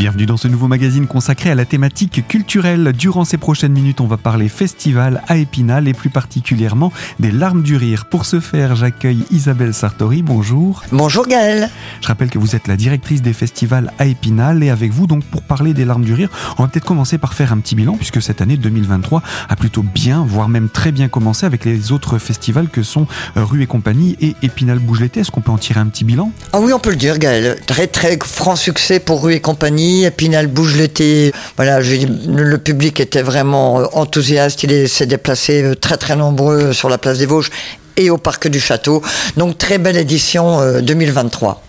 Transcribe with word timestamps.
Bienvenue 0.00 0.24
dans 0.24 0.38
ce 0.38 0.48
nouveau 0.48 0.66
magazine 0.66 1.06
consacré 1.06 1.50
à 1.50 1.54
la 1.54 1.66
thématique 1.66 2.26
culturelle. 2.26 2.94
Durant 2.96 3.26
ces 3.26 3.36
prochaines 3.36 3.72
minutes, 3.72 4.00
on 4.00 4.06
va 4.06 4.16
parler 4.16 4.48
festival 4.48 5.22
à 5.28 5.36
Épinal 5.36 5.88
et 5.88 5.92
plus 5.92 6.08
particulièrement 6.08 6.90
des 7.18 7.30
larmes 7.30 7.62
du 7.62 7.76
rire. 7.76 8.06
Pour 8.06 8.24
ce 8.24 8.40
faire, 8.40 8.76
j'accueille 8.76 9.24
Isabelle 9.30 9.74
Sartori. 9.74 10.22
Bonjour. 10.22 10.82
Bonjour 10.90 11.26
Gaëlle. 11.26 11.68
Je 12.00 12.08
rappelle 12.08 12.30
que 12.30 12.38
vous 12.38 12.56
êtes 12.56 12.66
la 12.66 12.76
directrice 12.76 13.20
des 13.20 13.34
festivals 13.34 13.92
à 13.98 14.06
Épinal 14.06 14.62
et 14.62 14.70
avec 14.70 14.90
vous, 14.90 15.06
donc, 15.06 15.22
pour 15.24 15.42
parler 15.42 15.74
des 15.74 15.84
larmes 15.84 16.06
du 16.06 16.14
rire, 16.14 16.30
on 16.56 16.62
va 16.62 16.68
peut-être 16.70 16.86
commencer 16.86 17.18
par 17.18 17.34
faire 17.34 17.52
un 17.52 17.58
petit 17.58 17.74
bilan 17.74 17.92
puisque 17.96 18.22
cette 18.22 18.40
année 18.40 18.56
2023 18.56 19.22
a 19.50 19.56
plutôt 19.56 19.82
bien, 19.82 20.24
voire 20.26 20.48
même 20.48 20.70
très 20.70 20.92
bien 20.92 21.08
commencé 21.08 21.44
avec 21.44 21.66
les 21.66 21.92
autres 21.92 22.16
festivals 22.16 22.70
que 22.70 22.82
sont 22.82 23.06
euh, 23.36 23.44
Rue 23.44 23.64
et 23.64 23.66
compagnie 23.66 24.16
et 24.22 24.34
Épinal 24.40 24.78
Bouge 24.78 25.00
l'été. 25.00 25.20
Est-ce 25.20 25.30
qu'on 25.30 25.42
peut 25.42 25.52
en 25.52 25.58
tirer 25.58 25.80
un 25.80 25.88
petit 25.88 26.04
bilan? 26.04 26.32
Ah 26.54 26.60
oui, 26.60 26.72
on 26.72 26.78
peut 26.78 26.88
le 26.88 26.96
dire 26.96 27.18
Gaëlle. 27.18 27.58
Très 27.66 27.86
très 27.86 28.18
franc 28.24 28.56
succès 28.56 28.98
pour 28.98 29.24
Rue 29.24 29.34
et 29.34 29.40
compagnie 29.40 29.89
Épinal 30.04 30.46
bouge 30.46 30.76
l'été. 30.76 31.32
Voilà, 31.56 31.80
le 31.80 32.56
public 32.58 33.00
était 33.00 33.22
vraiment 33.22 33.80
euh, 33.80 33.84
enthousiaste. 33.92 34.62
Il 34.62 34.88
s'est 34.88 35.06
déplacé 35.06 35.62
euh, 35.62 35.74
très 35.74 35.96
très 35.96 36.16
nombreux 36.16 36.72
sur 36.72 36.88
la 36.88 36.98
place 36.98 37.18
des 37.18 37.26
Vosges 37.26 37.50
et 37.96 38.10
au 38.10 38.18
parc 38.18 38.48
du 38.48 38.60
château. 38.60 39.02
Donc 39.36 39.58
très 39.58 39.78
belle 39.78 39.96
édition 39.96 40.80
2023. 40.80 41.62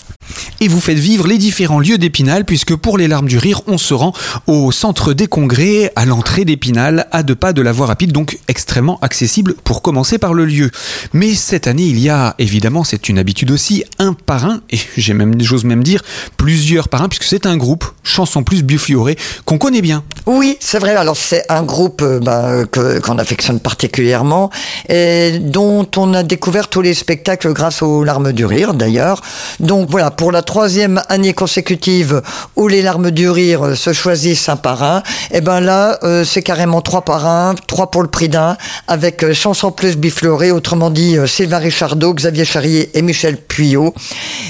Et 0.59 0.67
vous 0.67 0.79
faites 0.79 0.97
vivre 0.97 1.27
les 1.27 1.37
différents 1.37 1.79
lieux 1.79 1.97
d'Épinal 1.97 2.45
puisque 2.45 2.75
pour 2.75 2.97
les 2.97 3.07
larmes 3.07 3.27
du 3.27 3.37
rire, 3.37 3.61
on 3.67 3.77
se 3.77 3.93
rend 3.93 4.13
au 4.47 4.71
centre 4.71 5.13
des 5.13 5.27
congrès, 5.27 5.91
à 5.95 6.05
l'entrée 6.05 6.45
d'Épinal, 6.45 7.07
à 7.11 7.23
deux 7.23 7.35
pas 7.35 7.53
de 7.53 7.61
la 7.61 7.71
voie 7.71 7.87
rapide, 7.87 8.11
donc 8.11 8.37
extrêmement 8.47 8.99
accessible 9.01 9.55
pour 9.63 9.81
commencer 9.81 10.17
par 10.17 10.33
le 10.33 10.45
lieu. 10.45 10.71
Mais 11.13 11.33
cette 11.33 11.67
année, 11.67 11.83
il 11.83 11.99
y 11.99 12.09
a 12.09 12.35
évidemment, 12.39 12.83
c'est 12.83 13.09
une 13.09 13.19
habitude 13.19 13.51
aussi, 13.51 13.83
un 13.99 14.13
parrain, 14.13 14.61
et 14.69 14.79
j'ai 14.97 15.13
même, 15.13 15.41
j'ose 15.41 15.63
même 15.63 15.83
dire, 15.83 16.01
plusieurs 16.37 16.89
parrains 16.89 17.09
puisque 17.09 17.23
c'est 17.23 17.45
un 17.45 17.57
groupe, 17.57 17.85
Chanson 18.03 18.43
Plus 18.43 18.63
Buffioré, 18.63 19.17
qu'on 19.45 19.57
connaît 19.57 19.81
bien. 19.81 20.03
Oui, 20.25 20.57
c'est 20.59 20.79
vrai. 20.79 20.95
Alors 20.95 21.17
c'est 21.17 21.43
un 21.49 21.63
groupe 21.63 22.01
euh, 22.01 22.19
bah, 22.19 22.65
qu'on 22.71 23.17
affectionne 23.17 23.59
particulièrement 23.59 24.49
et 24.89 25.39
dont 25.39 25.87
on 25.97 26.13
a 26.13 26.23
découvert 26.23 26.67
tous 26.67 26.81
les 26.81 26.93
spectacles 26.93 27.53
grâce 27.53 27.81
aux 27.81 28.03
larmes 28.03 28.31
du 28.33 28.45
rire 28.45 28.73
d'ailleurs. 28.73 29.21
Donc 29.59 29.89
voilà, 29.89 30.11
pour 30.21 30.31
la 30.31 30.43
troisième 30.43 31.01
année 31.09 31.33
consécutive 31.33 32.21
où 32.55 32.67
les 32.67 32.83
larmes 32.83 33.09
du 33.09 33.27
rire 33.27 33.75
se 33.75 33.91
choisissent 33.91 34.49
un 34.49 34.55
par 34.55 34.83
un, 34.83 34.99
et 34.99 35.37
eh 35.37 35.41
ben 35.41 35.59
là, 35.59 35.97
euh, 36.03 36.23
c'est 36.23 36.43
carrément 36.43 36.81
trois 36.81 37.01
par 37.01 37.25
un, 37.25 37.55
trois 37.65 37.89
pour 37.89 38.03
le 38.03 38.07
prix 38.07 38.29
d'un, 38.29 38.55
avec 38.87 39.23
euh, 39.23 39.33
Chanson 39.33 39.71
Plus 39.71 39.97
Bifloré, 39.97 40.51
autrement 40.51 40.91
dit 40.91 41.17
euh, 41.17 41.25
Sylvain 41.25 41.57
Richardot, 41.57 42.13
Xavier 42.13 42.45
Charrier 42.45 42.91
et 42.93 43.01
Michel 43.01 43.35
Puyot. 43.35 43.95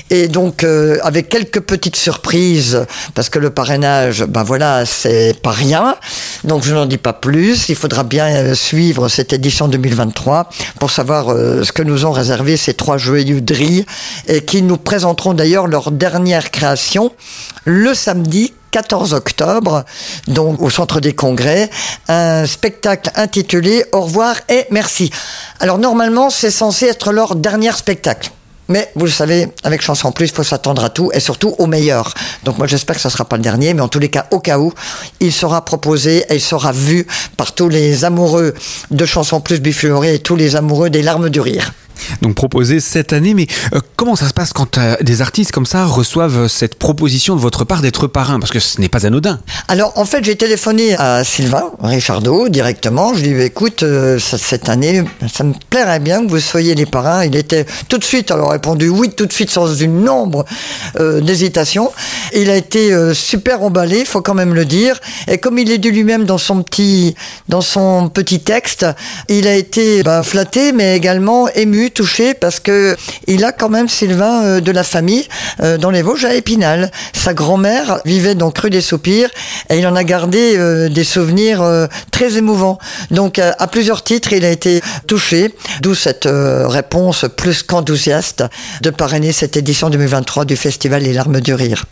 Et 0.10 0.28
donc, 0.28 0.66
avec 1.04 1.30
quelques 1.30 1.62
petites 1.62 1.96
surprises, 1.96 2.86
parce 3.16 3.30
que 3.30 3.40
le 3.40 3.50
parrainage, 3.50 4.26
ben 4.26 4.44
voilà, 4.44 4.86
c'est 4.86 5.40
pas 5.42 5.52
rien. 5.52 5.96
Donc, 6.44 6.66
je 6.66 6.74
n'en 6.74 6.86
dis 6.86 6.98
pas 6.98 7.14
plus. 7.14 7.70
Il 7.70 7.76
faudra 7.76 8.04
bien 8.04 8.54
suivre 8.56 9.08
cette 9.08 9.32
édition 9.32 9.70
2023 9.70 10.50
pour 10.82 10.92
savoir 10.92 11.28
ce 11.28 11.72
que 11.72 11.82
nous 11.82 12.06
ont 12.06 12.12
réservé 12.12 12.58
ces 12.58 12.74
trois 12.74 12.98
joyeux 12.98 13.40
drilles 13.40 13.86
et 14.28 14.42
qui 14.42 14.62
nous 14.64 14.76
présenteront 14.76 15.34
d'ailleurs 15.34 15.61
leur 15.68 15.92
dernière 15.92 16.52
création 16.52 17.12
le 17.66 17.94
samedi 17.94 18.54
14 18.72 19.14
octobre, 19.14 19.84
donc 20.28 20.62
au 20.62 20.70
centre 20.70 21.00
des 21.02 21.14
congrès, 21.14 21.70
un 22.08 22.46
spectacle 22.46 23.12
intitulé 23.16 23.86
Au 23.92 24.02
revoir 24.02 24.36
et 24.50 24.66
merci. 24.72 25.12
Alors 25.60 25.78
normalement, 25.78 26.30
c'est 26.30 26.52
censé 26.52 26.86
être 26.86 27.12
leur 27.12 27.36
dernier 27.36 27.72
spectacle. 27.74 28.32
Mais 28.70 28.90
vous 28.96 29.04
le 29.04 29.12
savez, 29.12 29.50
avec 29.64 29.82
Chanson 29.82 30.14
Plus, 30.14 30.28
il 30.28 30.32
faut 30.32 30.44
s'attendre 30.44 30.86
à 30.86 30.90
tout 30.90 31.12
et 31.14 31.20
surtout 31.20 31.56
au 31.58 31.66
meilleur. 31.66 32.14
Donc 32.46 32.58
moi 32.58 32.68
j'espère 32.68 32.96
que 32.96 33.02
ce 33.02 33.10
ne 33.10 33.12
sera 33.12 33.26
pas 33.26 33.36
le 33.36 33.42
dernier, 33.42 33.74
mais 33.74 33.82
en 33.82 33.90
tous 33.90 34.00
les 34.00 34.10
cas, 34.10 34.28
au 34.32 34.40
cas 34.40 34.60
où, 34.60 34.72
il 35.20 35.34
sera 35.34 35.66
proposé 35.66 36.24
et 36.30 36.36
il 36.36 36.42
sera 36.42 36.72
vu 36.72 37.06
par 37.36 37.54
tous 37.54 37.68
les 37.68 38.06
amoureux 38.06 38.54
de 38.90 39.06
Chanson 39.06 39.42
Plus 39.42 39.60
Bifuré 39.60 40.16
et 40.16 40.20
tous 40.20 40.38
les 40.38 40.56
amoureux 40.56 40.90
des 40.90 41.02
larmes 41.02 41.30
du 41.30 41.42
rire 41.42 41.74
donc 42.22 42.36
proposé 42.36 42.80
cette 42.80 43.14
année. 43.14 43.34
Mais 43.34 43.48
euh, 43.74 43.80
comment 43.96 44.16
ça 44.16 44.28
se 44.28 44.34
passe 44.34 44.54
quand 44.54 44.78
euh, 44.78 44.96
des 45.02 45.22
artistes 45.22 45.52
comme 45.52 45.66
ça 45.66 45.86
reçoivent 45.86 46.48
cette 46.48 46.76
proposition 46.76 47.36
de 47.36 47.42
votre 47.42 47.66
part 47.66 47.82
d'être 47.82 48.08
parrain? 48.08 48.40
Parce 48.40 48.52
que 48.52 48.60
ce 48.60 48.80
n'est 48.82 48.90
pas 48.90 49.06
anodin. 49.06 49.40
Alors 49.68 49.94
en 49.98 50.06
fait, 50.06 50.24
j'ai 50.24 50.36
téléphoné 50.36 50.96
à 50.98 51.24
Sylvain 51.24 51.72
Richardot 51.82 52.50
directement. 52.50 53.14
Je 53.14 53.22
lui 53.22 53.30
ai 53.30 53.34
dit 53.34 53.42
écoute, 53.42 53.84
euh, 53.84 54.20
cette 54.20 54.70
année, 54.70 55.04
ça 55.32 55.44
me 55.44 55.54
plairait 55.70 56.00
bien 56.00 56.26
que 56.26 56.30
vous 56.30 56.40
soyez 56.40 56.76
les 56.76 56.86
parrains. 56.86 57.26
Il 57.26 57.36
était 57.36 57.66
tout 57.88 57.98
de 57.98 58.04
suite, 58.04 58.32
alors 58.32 58.52
répondu 58.52 58.90
oui 58.90 59.10
tout 59.10 59.26
de 59.26 59.34
suite 59.34 59.52
sans 59.52 59.74
une 59.76 60.04
nombre 60.04 60.46
d'hésitation. 60.98 61.92
Il 62.34 62.50
a 62.50 62.56
été 62.56 62.94
super 63.14 63.62
emballé, 63.64 64.06
faut 64.06 64.22
quand 64.22 64.34
même 64.34 64.54
le 64.54 64.66
dire. 64.66 65.00
Et 65.28 65.38
comme 65.38 65.58
il 65.60 65.70
est 65.72 65.78
dit 65.78 65.92
lui-même 65.92 66.26
dans 66.26 66.38
son 66.38 66.64
petit 66.64 67.16
dans 67.50 67.62
son 67.62 68.10
petit 68.10 68.40
texte, 68.40 68.86
il 69.30 69.48
a 69.48 69.56
été 69.56 70.04
bah, 70.04 70.24
flatté, 70.24 70.72
mais 70.72 70.96
également 70.96 71.48
ému 71.50 71.91
touché 71.94 72.34
parce 72.34 72.60
que 72.60 72.96
il 73.28 73.44
a 73.44 73.52
quand 73.52 73.70
même 73.70 73.88
Sylvain 73.88 74.44
euh, 74.44 74.62
de 74.62 74.72
la 74.72 74.84
famille 74.84 75.28
euh, 75.62 75.78
dans 75.78 75.92
les 75.92 76.02
Vosges 76.02 76.26
à 76.26 76.34
Épinal. 76.34 76.92
Sa 77.14 77.34
grand-mère 77.34 78.02
vivait 78.06 78.36
donc 78.36 78.58
rue 78.58 78.70
des 78.70 78.82
Soupirs 78.82 79.30
et 79.70 79.78
il 79.78 79.88
en 79.88 79.96
a 79.96 80.04
gardé 80.04 80.56
euh, 80.58 80.90
des 80.90 81.04
souvenirs 81.04 81.62
très 82.12 82.38
émouvants. 82.38 82.78
Donc 83.12 83.40
à 83.40 83.68
plusieurs 83.68 84.04
titres, 84.04 84.34
il 84.34 84.46
a 84.46 84.50
été 84.50 84.82
touché, 85.08 85.54
d'où 85.82 85.96
cette 85.96 86.28
réponse 86.28 87.26
plus 87.36 87.64
qu'enthousiaste 87.64 88.44
de 88.82 88.90
parrainer 88.90 89.32
cette 89.32 89.58
édition 89.58 89.90
2023 89.90 90.46
du 90.46 90.56
Festival 90.56 91.04
Les 91.04 91.14
Larmes 91.14 91.42
du 91.42 91.54
Rire. 91.54 91.86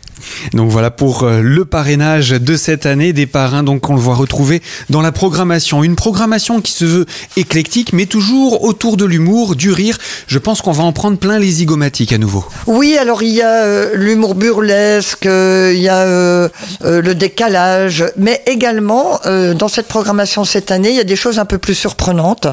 Donc 0.53 0.69
voilà 0.69 0.91
pour 0.91 1.25
le 1.25 1.65
parrainage 1.65 2.29
de 2.29 2.55
cette 2.55 2.85
année 2.85 3.13
des 3.13 3.25
parrains 3.25 3.63
donc 3.63 3.89
on 3.89 3.95
le 3.95 4.01
voit 4.01 4.15
retrouver 4.15 4.61
dans 4.89 5.01
la 5.01 5.11
programmation, 5.11 5.83
une 5.83 5.95
programmation 5.95 6.61
qui 6.61 6.71
se 6.71 6.85
veut 6.85 7.05
éclectique 7.37 7.93
mais 7.93 8.05
toujours 8.05 8.63
autour 8.63 8.97
de 8.97 9.05
l'humour, 9.05 9.55
du 9.55 9.71
rire. 9.71 9.97
Je 10.27 10.39
pense 10.39 10.61
qu'on 10.61 10.71
va 10.71 10.83
en 10.83 10.93
prendre 10.93 11.17
plein 11.17 11.39
les 11.39 11.51
zygomatiques 11.51 12.13
à 12.13 12.17
nouveau. 12.17 12.45
Oui, 12.67 12.97
alors 12.97 13.23
il 13.23 13.33
y 13.33 13.41
a 13.41 13.63
euh, 13.63 13.91
l'humour 13.95 14.35
burlesque, 14.35 15.25
euh, 15.25 15.71
il 15.73 15.81
y 15.81 15.89
a 15.89 15.99
euh, 15.99 16.49
le 16.81 17.15
décalage, 17.15 18.05
mais 18.17 18.41
également 18.45 19.19
dans 19.55 19.67
cette 19.67 19.87
programmation 19.87 20.43
cette 20.43 20.71
année, 20.71 20.89
il 20.89 20.95
y 20.95 20.99
a 20.99 21.03
des 21.05 21.15
choses 21.15 21.39
un 21.39 21.45
peu 21.45 21.57
plus 21.57 21.75
surprenantes 21.75 22.47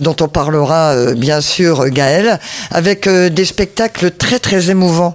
dont 0.00 0.16
on 0.20 0.28
parlera 0.28 1.14
bien 1.14 1.40
sûr 1.40 1.88
Gaël, 1.88 2.38
avec 2.70 3.08
des 3.08 3.44
spectacles 3.44 4.10
très 4.10 4.38
très 4.38 4.70
émouvants 4.70 5.14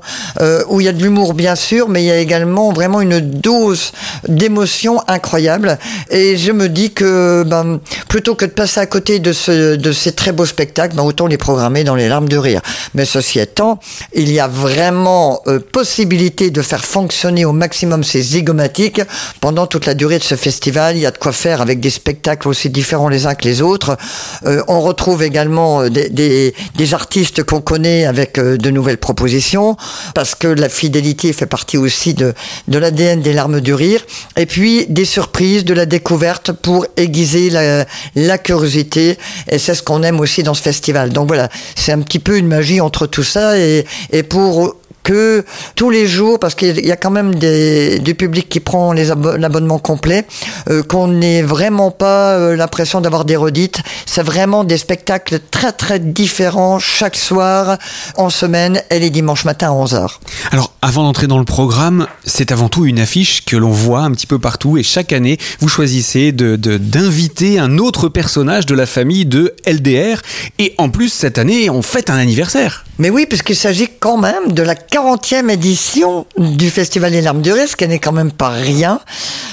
où 0.69 0.81
il 0.81 0.85
y 0.85 0.89
a 0.89 0.93
de 0.93 1.01
l'humour 1.01 1.33
bien 1.33 1.55
sûr, 1.55 1.89
mais 1.89 1.94
il 2.03 2.07
y 2.07 2.11
a 2.11 2.17
également 2.17 2.71
vraiment 2.71 3.01
une 3.01 3.19
dose 3.19 3.91
d'émotion 4.27 5.01
incroyable. 5.07 5.77
Et 6.09 6.37
je 6.37 6.51
me 6.51 6.69
dis 6.69 6.91
que 6.91 7.43
ben, 7.43 7.79
plutôt 8.07 8.35
que 8.35 8.45
de 8.45 8.51
passer 8.51 8.79
à 8.79 8.85
côté 8.85 9.19
de, 9.19 9.33
ce, 9.33 9.75
de 9.75 9.91
ces 9.91 10.11
très 10.11 10.31
beaux 10.31 10.45
spectacles, 10.45 10.95
ben, 10.95 11.03
autant 11.03 11.27
les 11.27 11.37
programmer 11.37 11.83
dans 11.83 11.95
les 11.95 12.07
larmes 12.07 12.29
de 12.29 12.37
rire. 12.37 12.61
Mais 12.93 13.05
ceci 13.05 13.39
étant, 13.39 13.79
il 14.13 14.31
y 14.31 14.39
a 14.39 14.47
vraiment 14.47 15.41
euh, 15.47 15.59
possibilité 15.59 16.51
de 16.51 16.61
faire 16.61 16.83
fonctionner 16.83 17.45
au 17.45 17.51
maximum 17.51 18.03
ces 18.03 18.21
zygomatiques 18.21 19.01
pendant 19.41 19.67
toute 19.67 19.85
la 19.85 19.93
durée 19.93 20.19
de 20.19 20.23
ce 20.23 20.35
festival. 20.35 20.97
Il 20.97 21.01
y 21.01 21.05
a 21.05 21.11
de 21.11 21.17
quoi 21.17 21.31
faire 21.31 21.61
avec 21.61 21.79
des 21.79 21.89
spectacles 21.89 22.47
aussi 22.47 22.69
différents 22.69 23.09
les 23.09 23.25
uns 23.25 23.35
que 23.35 23.47
les 23.47 23.61
autres. 23.61 23.97
Euh, 24.45 24.63
on 24.67 24.81
retrouve 24.81 25.23
également 25.23 25.81
euh, 25.81 25.89
des, 25.89 26.09
des, 26.09 26.53
des 26.75 26.93
artistes 26.93 27.43
qu'on 27.43 27.61
connaît 27.61 28.05
avec 28.05 28.39
de 28.39 28.69
nouvelles 28.69 28.97
propositions, 28.97 29.77
parce 30.13 30.35
que 30.35 30.47
la 30.47 30.69
fidélité 30.69 31.31
fait 31.33 31.45
partie 31.45 31.77
aussi 31.77 31.84
de, 32.13 32.33
de 32.67 32.77
l'ADN 32.77 33.21
des 33.21 33.33
larmes 33.33 33.61
du 33.61 33.73
rire. 33.73 34.01
Et 34.37 34.45
puis 34.45 34.85
des 34.87 35.05
surprises, 35.05 35.65
de 35.65 35.73
la 35.73 35.85
découverte 35.85 36.51
pour 36.51 36.85
aiguiser 36.97 37.49
la, 37.49 38.37
curiosité. 38.37 39.17
Et 39.49 39.57
c'est 39.57 39.75
ce 39.75 39.83
qu'on 39.83 40.03
aime 40.03 40.19
aussi 40.19 40.43
dans 40.43 40.53
ce 40.53 40.61
festival. 40.61 41.09
Donc 41.09 41.27
voilà, 41.27 41.49
c'est 41.75 41.91
un 41.91 42.01
petit 42.01 42.19
peu 42.19 42.37
une 42.37 42.47
magie 42.47 42.81
entre 42.81 43.07
tout 43.07 43.23
ça 43.23 43.57
et, 43.57 43.85
et 44.11 44.23
pour 44.23 44.75
que 45.05 45.45
tous 45.75 45.91
les 45.91 46.07
jours, 46.07 46.39
parce 46.39 46.55
qu'il 46.55 46.83
y 46.83 46.91
a 46.91 46.97
quand 46.97 47.11
même 47.11 47.35
des, 47.35 47.99
du 47.99 48.15
public 48.15 48.49
qui 48.49 48.59
prend 48.59 48.91
l'abonnement 48.91 49.77
complet, 49.77 50.25
euh, 50.69 50.81
qu'on 50.83 51.07
n'ait 51.07 51.43
vraiment 51.43 51.91
pas 51.91 52.31
euh, 52.31 52.55
l'impression 52.55 53.01
d'avoir 53.01 53.23
des 53.23 53.35
redites. 53.35 53.81
C'est 54.07 54.23
vraiment 54.23 54.63
des 54.63 54.77
spectacles 54.77 55.39
très 55.51 55.71
très 55.71 55.99
différents 55.99 56.79
chaque 56.79 57.15
soir, 57.15 57.77
en 58.17 58.29
semaine 58.29 58.81
et 58.89 58.99
les 58.99 59.11
dimanches 59.11 59.45
matin 59.45 59.67
à 59.67 59.75
11h. 59.75 60.17
Alors, 60.51 60.64
avant 60.85 61.01
d'entrer 61.01 61.25
dans 61.25 61.39
le 61.39 61.45
programme, 61.45 62.05
c'est 62.25 62.51
avant 62.51 62.69
tout 62.69 62.85
une 62.85 62.99
affiche 62.99 63.43
que 63.43 63.57
l'on 63.57 63.71
voit 63.71 64.01
un 64.01 64.11
petit 64.11 64.27
peu 64.27 64.37
partout 64.37 64.77
et 64.77 64.83
chaque 64.83 65.13
année, 65.13 65.39
vous 65.59 65.67
choisissez 65.67 66.31
d'inviter 66.31 67.57
un 67.57 67.79
autre 67.79 68.07
personnage 68.07 68.67
de 68.67 68.75
la 68.75 68.85
famille 68.85 69.25
de 69.25 69.55
LDR 69.65 70.21
et 70.59 70.75
en 70.77 70.89
plus, 70.89 71.09
cette 71.09 71.39
année, 71.39 71.71
on 71.71 71.81
fête 71.81 72.11
un 72.11 72.17
anniversaire. 72.17 72.85
Mais 72.97 73.09
oui, 73.09 73.25
puisqu'il 73.25 73.57
s'agit 73.57 73.89
quand 73.99 74.17
même 74.17 74.53
de 74.53 74.61
la 74.61 74.75
40e 74.75 75.49
édition 75.49 76.27
du 76.37 76.69
Festival 76.69 77.11
des 77.11 77.21
Larmes 77.21 77.41
du 77.41 77.49
ce 77.49 77.75
qui 77.75 77.87
n'est 77.87 77.99
quand 77.99 78.13
même 78.13 78.31
pas 78.31 78.49
rien. 78.49 79.01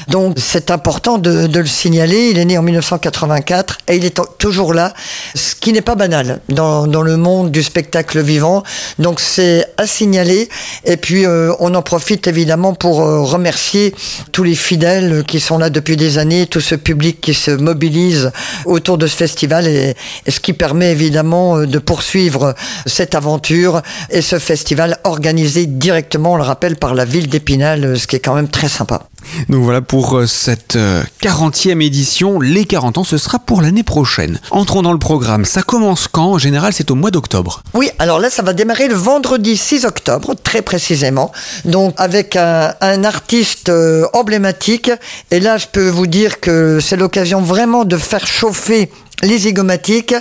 Donc 0.09 0.37
c'est 0.39 0.71
important 0.71 1.19
de, 1.19 1.49
le 1.53 1.67
signaler. 1.67 2.29
Il 2.31 2.39
est 2.39 2.45
né 2.45 2.57
en 2.57 2.63
1984 2.63 3.79
et 3.89 3.97
il 3.97 4.05
est 4.05 4.21
toujours 4.39 4.75
là, 4.75 4.95
ce 5.35 5.57
qui 5.57 5.73
n'est 5.73 5.81
pas 5.81 5.97
banal 5.97 6.41
dans, 6.51 6.87
dans 6.87 7.03
le 7.03 7.17
monde 7.17 7.51
du 7.51 7.63
spectacle 7.63 8.21
vivant. 8.21 8.63
Donc 9.01 9.19
c'est 9.19 9.67
à 9.77 9.87
signaler. 9.87 10.49
Et 10.85 10.97
puis 10.97 11.22
puis 11.23 11.31
on 11.61 11.75
en 11.75 11.83
profite 11.83 12.27
évidemment 12.27 12.75
pour 12.75 12.97
remercier 12.97 13.95
tous 14.33 14.43
les 14.43 14.55
fidèles 14.55 15.23
qui 15.25 15.39
sont 15.39 15.59
là 15.59 15.71
depuis 15.71 15.97
des 15.97 16.19
années, 16.19 16.47
tout 16.47 16.61
ce 16.61 16.75
public 16.75 17.21
qui 17.21 17.35
se 17.35 17.51
mobilise 17.53 18.33
autour 18.65 18.99
de 18.99 19.07
ce 19.07 19.15
festival 19.15 19.69
et, 19.69 19.95
et 20.27 20.31
ce 20.31 20.41
qui 20.41 20.53
permet 20.53 20.91
évidemment 20.91 21.61
de 21.61 21.79
poursuivre 21.79 22.55
cette 22.87 23.15
aventure 23.15 23.83
et 24.11 24.23
ce 24.23 24.39
festival 24.39 24.99
organisé 25.05 25.67
directement, 25.67 26.33
on 26.33 26.37
le 26.37 26.43
rappelle, 26.43 26.77
par 26.77 26.95
la 26.95 27.05
ville 27.05 27.29
d'Épinal, 27.29 27.99
ce 27.99 28.07
qui 28.07 28.17
est 28.17 28.21
quand 28.21 28.35
même 28.35 28.49
très 28.49 28.69
sympa. 28.69 29.12
Donc 29.49 29.63
voilà 29.65 29.81
pour 29.81 30.19
euh, 30.19 30.27
cette 30.27 30.77
40e 31.23 31.77
euh, 31.77 31.81
édition. 31.81 32.41
Les 32.41 32.65
40 32.65 32.99
ans, 32.99 33.05
ce 33.05 33.19
sera 33.19 33.39
pour 33.39 33.63
l'année 33.63 33.83
prochaine. 33.83 34.41
Entrons 34.51 34.83
dans 34.83 34.93
le 34.93 34.99
programme. 34.99 35.45
Ça 35.45 35.63
commence 35.63 36.09
quand? 36.09 36.33
En 36.33 36.39
général, 36.39 36.73
c'est 36.73 36.91
au 36.91 36.95
mois 36.95 37.11
d'octobre. 37.11 37.63
Oui, 37.75 37.91
alors 37.99 38.19
là, 38.19 38.31
ça 38.31 38.43
va 38.43 38.53
démarrer 38.53 38.89
le 38.89 38.95
vendredi 38.95 39.57
6 39.57 39.85
octobre, 39.85 40.35
très 40.43 40.63
précisément. 40.63 41.33
Donc 41.65 41.95
avec 41.97 42.37
un, 42.37 42.73
artiste 43.05 43.69
euh, 43.69 44.07
emblématique. 44.13 44.91
Et 45.31 45.41
là, 45.41 45.57
je 45.57 45.67
peux 45.71 45.89
vous 45.89 46.07
dire 46.07 46.41
que 46.41 46.81
c'est 46.81 46.97
l'occasion 46.97 47.41
vraiment 47.41 47.85
de 47.85 47.97
faire 47.97 48.27
chauffer 48.27 48.91
les 49.23 49.39
zygomatiques. 49.39 50.15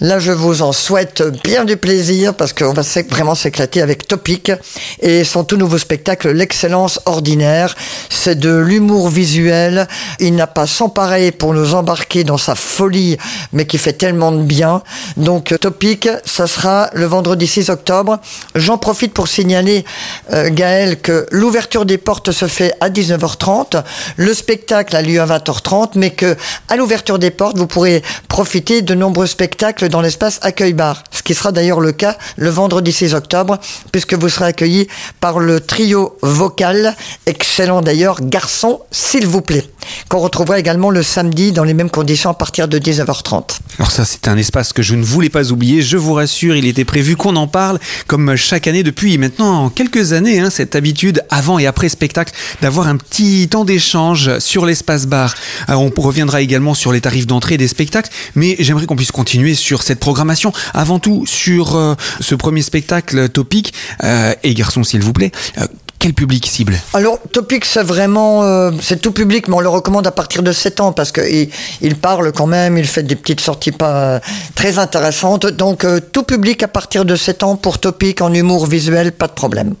Là, 0.00 0.18
je 0.18 0.30
vous 0.30 0.62
en 0.62 0.72
souhaite 0.72 1.22
bien 1.42 1.64
du 1.64 1.76
plaisir 1.76 2.34
parce 2.34 2.52
qu'on 2.52 2.72
va 2.72 2.82
vraiment 3.08 3.34
s'éclater 3.34 3.82
avec 3.82 4.06
Topic 4.06 4.52
et 5.00 5.24
son 5.24 5.44
tout 5.44 5.56
nouveau 5.56 5.78
spectacle, 5.78 6.30
L'excellence 6.30 7.00
ordinaire. 7.06 7.74
C'est 8.08 8.38
de 8.38 8.54
l'humour 8.54 9.08
visuel. 9.08 9.88
Il 10.20 10.34
n'a 10.36 10.46
pas 10.46 10.66
sans 10.66 10.88
pareil 10.88 11.32
pour 11.32 11.54
nous 11.54 11.74
embarquer 11.74 12.24
dans 12.24 12.38
sa 12.38 12.54
folie, 12.54 13.16
mais 13.52 13.66
qui 13.66 13.78
fait 13.78 13.92
tellement 13.94 14.32
de 14.32 14.42
bien. 14.42 14.82
Donc, 15.16 15.54
Topic, 15.60 16.08
ça 16.24 16.46
sera 16.46 16.90
le 16.92 17.06
vendredi 17.06 17.46
6 17.46 17.70
octobre. 17.70 18.18
J'en 18.54 18.78
profite 18.78 19.12
pour 19.12 19.28
signaler, 19.28 19.84
euh, 20.32 20.50
Gaël, 20.50 21.00
que 21.00 21.26
l'ouverture 21.30 21.84
des 21.84 21.98
portes 21.98 22.32
se 22.32 22.46
fait 22.46 22.74
à 22.80 22.90
19h30. 22.90 23.82
Le 24.16 24.34
spectacle 24.34 24.94
a 24.94 25.02
lieu 25.02 25.20
à 25.20 25.26
20h30, 25.26 25.92
mais 25.96 26.10
que 26.10 26.36
à 26.68 26.76
l'ouverture 26.76 27.18
des 27.18 27.30
portes, 27.30 27.58
vous 27.58 27.66
pourrez 27.66 28.02
profiter 28.36 28.82
de 28.82 28.94
nombreux 28.94 29.26
spectacles 29.26 29.88
dans 29.88 30.02
l'espace 30.02 30.40
Accueil 30.42 30.74
Bar, 30.74 31.04
ce 31.10 31.22
qui 31.22 31.32
sera 31.32 31.52
d'ailleurs 31.52 31.80
le 31.80 31.92
cas 31.92 32.18
le 32.36 32.50
vendredi 32.50 32.92
6 32.92 33.14
octobre, 33.14 33.58
puisque 33.92 34.12
vous 34.12 34.28
serez 34.28 34.44
accueillis 34.44 34.88
par 35.20 35.38
le 35.38 35.58
trio 35.58 36.18
vocal, 36.20 36.94
excellent 37.24 37.80
d'ailleurs, 37.80 38.18
Garçon, 38.20 38.80
s'il 38.90 39.26
vous 39.26 39.40
plaît, 39.40 39.64
qu'on 40.10 40.18
retrouvera 40.18 40.58
également 40.58 40.90
le 40.90 41.02
samedi 41.02 41.52
dans 41.52 41.64
les 41.64 41.72
mêmes 41.72 41.88
conditions 41.88 42.28
à 42.28 42.34
partir 42.34 42.68
de 42.68 42.78
19h30. 42.78 43.58
Alors 43.78 43.90
ça, 43.90 44.04
c'est 44.04 44.28
un 44.28 44.36
espace 44.36 44.74
que 44.74 44.82
je 44.82 44.94
ne 44.96 45.02
voulais 45.02 45.30
pas 45.30 45.50
oublier, 45.50 45.80
je 45.80 45.96
vous 45.96 46.12
rassure, 46.12 46.56
il 46.56 46.66
était 46.66 46.84
prévu 46.84 47.16
qu'on 47.16 47.36
en 47.36 47.46
parle, 47.46 47.78
comme 48.06 48.36
chaque 48.36 48.66
année 48.66 48.82
depuis 48.82 49.16
maintenant 49.16 49.70
quelques 49.70 50.12
années, 50.12 50.40
hein, 50.40 50.50
cette 50.50 50.76
habitude 50.76 51.22
avant 51.30 51.58
et 51.58 51.66
après 51.66 51.88
spectacle 51.88 52.34
d'avoir 52.60 52.88
un 52.88 52.98
petit 52.98 53.48
temps 53.48 53.64
d'échange 53.64 54.38
sur 54.40 54.66
l'espace 54.66 55.06
bar. 55.06 55.34
Alors 55.68 55.82
on 55.82 56.00
reviendra 56.02 56.42
également 56.42 56.74
sur 56.74 56.92
les 56.92 57.00
tarifs 57.00 57.26
d'entrée 57.26 57.56
des 57.56 57.68
spectacles, 57.68 58.10
mais 58.34 58.56
j'aimerais 58.58 58.86
qu'on 58.86 58.96
puisse 58.96 59.12
continuer 59.12 59.54
sur 59.54 59.82
cette 59.82 60.00
programmation. 60.00 60.52
Avant 60.74 60.98
tout, 60.98 61.24
sur 61.26 61.76
euh, 61.76 61.94
ce 62.20 62.34
premier 62.34 62.62
spectacle 62.62 63.28
Topic, 63.28 63.72
euh, 64.04 64.34
et 64.42 64.54
garçon 64.54 64.84
s'il 64.84 65.02
vous 65.02 65.12
plaît, 65.12 65.32
euh, 65.58 65.66
quel 65.98 66.12
public 66.12 66.46
cible? 66.46 66.78
Alors, 66.92 67.18
Topic, 67.32 67.64
c'est 67.64 67.82
vraiment, 67.82 68.70
c'est 68.82 69.00
tout 69.00 69.12
public, 69.12 69.48
mais 69.48 69.54
on 69.54 69.60
le 69.60 69.68
recommande 69.70 70.06
à 70.06 70.10
partir 70.10 70.42
de 70.42 70.52
7 70.52 70.80
ans 70.80 70.92
parce 70.92 71.10
qu'il 71.10 71.48
il 71.80 71.96
parle 71.96 72.32
quand 72.32 72.46
même, 72.46 72.76
il 72.76 72.86
fait 72.86 73.02
des 73.02 73.16
petites 73.16 73.40
sorties 73.40 73.72
pas 73.72 74.20
très 74.54 74.78
intéressantes. 74.78 75.46
Donc, 75.46 75.86
tout 76.12 76.22
public 76.22 76.62
à 76.62 76.68
partir 76.68 77.06
de 77.06 77.16
7 77.16 77.42
ans 77.44 77.56
pour 77.56 77.78
Topic 77.78 78.20
en 78.20 78.32
humour 78.34 78.66
visuel, 78.66 79.10
pas 79.10 79.26
de 79.26 79.32
problème. 79.32 79.74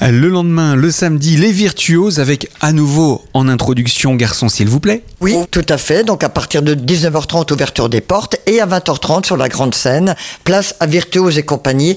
Le 0.00 0.28
lendemain, 0.28 0.76
le 0.76 0.90
samedi, 0.90 1.36
les 1.36 1.52
virtuoses 1.52 2.20
avec 2.20 2.48
à 2.60 2.72
nouveau 2.72 3.22
en 3.34 3.48
introduction 3.48 4.14
Garçon 4.14 4.48
s'il 4.48 4.68
vous 4.68 4.80
plaît. 4.80 5.02
Oui, 5.20 5.36
tout 5.50 5.66
à 5.68 5.78
fait. 5.78 6.04
Donc 6.04 6.24
à 6.24 6.28
partir 6.28 6.62
de 6.62 6.74
19h30, 6.74 7.52
ouverture 7.52 7.88
des 7.88 8.00
portes 8.00 8.36
et 8.46 8.60
à 8.60 8.66
20h30 8.66 9.26
sur 9.26 9.36
la 9.36 9.48
grande 9.48 9.74
scène, 9.74 10.14
place 10.44 10.74
à 10.80 10.86
Virtuose 10.86 11.38
et 11.38 11.42
compagnie. 11.42 11.96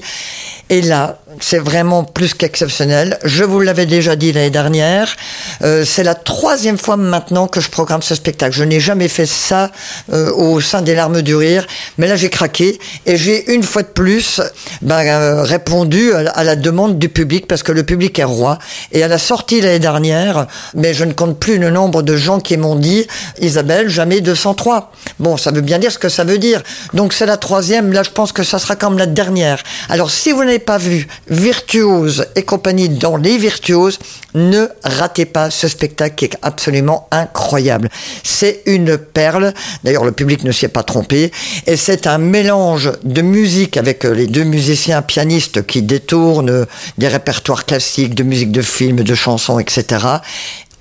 Et 0.70 0.82
là, 0.82 1.18
c'est 1.40 1.58
vraiment 1.58 2.04
plus 2.04 2.34
qu'exceptionnel. 2.34 3.18
Je 3.24 3.44
vous 3.44 3.60
l'avais 3.60 3.86
déjà 3.86 4.16
dit 4.16 4.32
l'année 4.32 4.50
dernière. 4.50 5.14
Euh, 5.62 5.84
c'est 5.84 6.02
la 6.02 6.14
troisième 6.14 6.78
fois 6.78 6.96
maintenant 6.96 7.46
que 7.46 7.60
je 7.60 7.70
programme 7.70 8.02
ce 8.02 8.14
spectacle. 8.14 8.54
Je 8.54 8.64
n'ai 8.64 8.80
jamais 8.80 9.08
fait 9.08 9.26
ça 9.26 9.70
euh, 10.12 10.30
au 10.32 10.60
sein 10.60 10.82
des 10.82 10.94
larmes 10.94 11.22
du 11.22 11.34
rire. 11.34 11.66
Mais 11.98 12.06
là, 12.06 12.16
j'ai 12.16 12.30
craqué 12.30 12.78
et 13.06 13.16
j'ai 13.16 13.52
une 13.52 13.62
fois 13.62 13.82
de 13.82 13.88
plus 13.88 14.40
ben, 14.82 15.00
euh, 15.06 15.42
répondu 15.42 16.12
à, 16.12 16.30
à, 16.30 16.44
la 16.44 16.56
demande 16.56 16.98
du 16.98 17.08
public 17.08 17.46
parce 17.46 17.62
que 17.62 17.72
le 17.72 17.82
public 17.82 18.18
est 18.18 18.24
roi. 18.24 18.58
Et 18.92 19.02
à 19.02 19.08
la 19.08 19.18
sortie 19.18 19.60
l'année 19.60 19.78
dernière, 19.78 20.46
mais 20.74 20.94
je 20.94 21.04
ne 21.04 21.12
compte 21.12 21.38
plus 21.38 21.58
le 21.58 21.70
nombre 21.70 22.02
de 22.02 22.16
gens 22.16 22.40
qui 22.40 22.56
m'ont 22.56 22.76
dit 22.76 23.06
Isabelle, 23.40 23.88
jamais 23.88 24.20
203. 24.20 24.92
Bon, 25.18 25.36
ça 25.36 25.50
veut 25.50 25.60
bien 25.60 25.78
dire 25.78 25.92
ce 25.92 25.98
que 25.98 26.08
ça 26.08 26.24
veut 26.24 26.38
dire. 26.38 26.62
Donc 26.92 27.12
c'est 27.12 27.26
la 27.26 27.36
troisième. 27.36 27.92
Là, 27.92 28.02
je 28.02 28.10
pense 28.10 28.32
que 28.32 28.42
ça 28.42 28.58
sera 28.58 28.76
comme 28.76 28.98
la 28.98 29.06
dernière. 29.06 29.62
Alors 29.88 30.10
si 30.10 30.32
vous 30.32 30.44
n'avez 30.44 30.58
pas 30.58 30.78
vu 30.78 31.06
Virtuose 31.28 32.26
et 32.36 32.42
compagnie 32.42 32.88
dans 32.88 33.16
Les 33.16 33.38
Virtuoses, 33.38 33.98
ne 34.34 34.66
ratez 34.82 35.24
pas 35.24 35.50
ce 35.50 35.68
spectacle 35.68 36.14
qui 36.16 36.24
est 36.26 36.36
absolument 36.42 37.08
incroyable. 37.10 37.88
C'est 38.22 38.62
une 38.66 38.98
perle. 38.98 39.54
D'ailleurs, 39.84 40.04
le 40.04 40.12
public 40.12 40.44
ne 40.44 40.52
s'y 40.52 40.66
est 40.66 40.68
pas 40.68 40.82
trompé. 40.82 41.32
Et 41.66 41.76
c'est 41.76 42.06
un 42.06 42.18
mélange 42.18 42.92
de 43.04 43.22
musique 43.22 43.76
avec 43.76 44.04
les 44.04 44.26
deux 44.26 44.44
musiciens 44.44 45.02
pianistes 45.02 45.66
qui 45.66 45.82
détournent 45.82 46.66
des 46.98 47.08
répertoires 47.08 47.64
classiques, 47.64 48.14
de 48.14 48.22
musique 48.22 48.52
de 48.52 48.62
film, 48.62 49.02
de 49.02 49.14
chansons, 49.14 49.58
etc. 49.58 50.06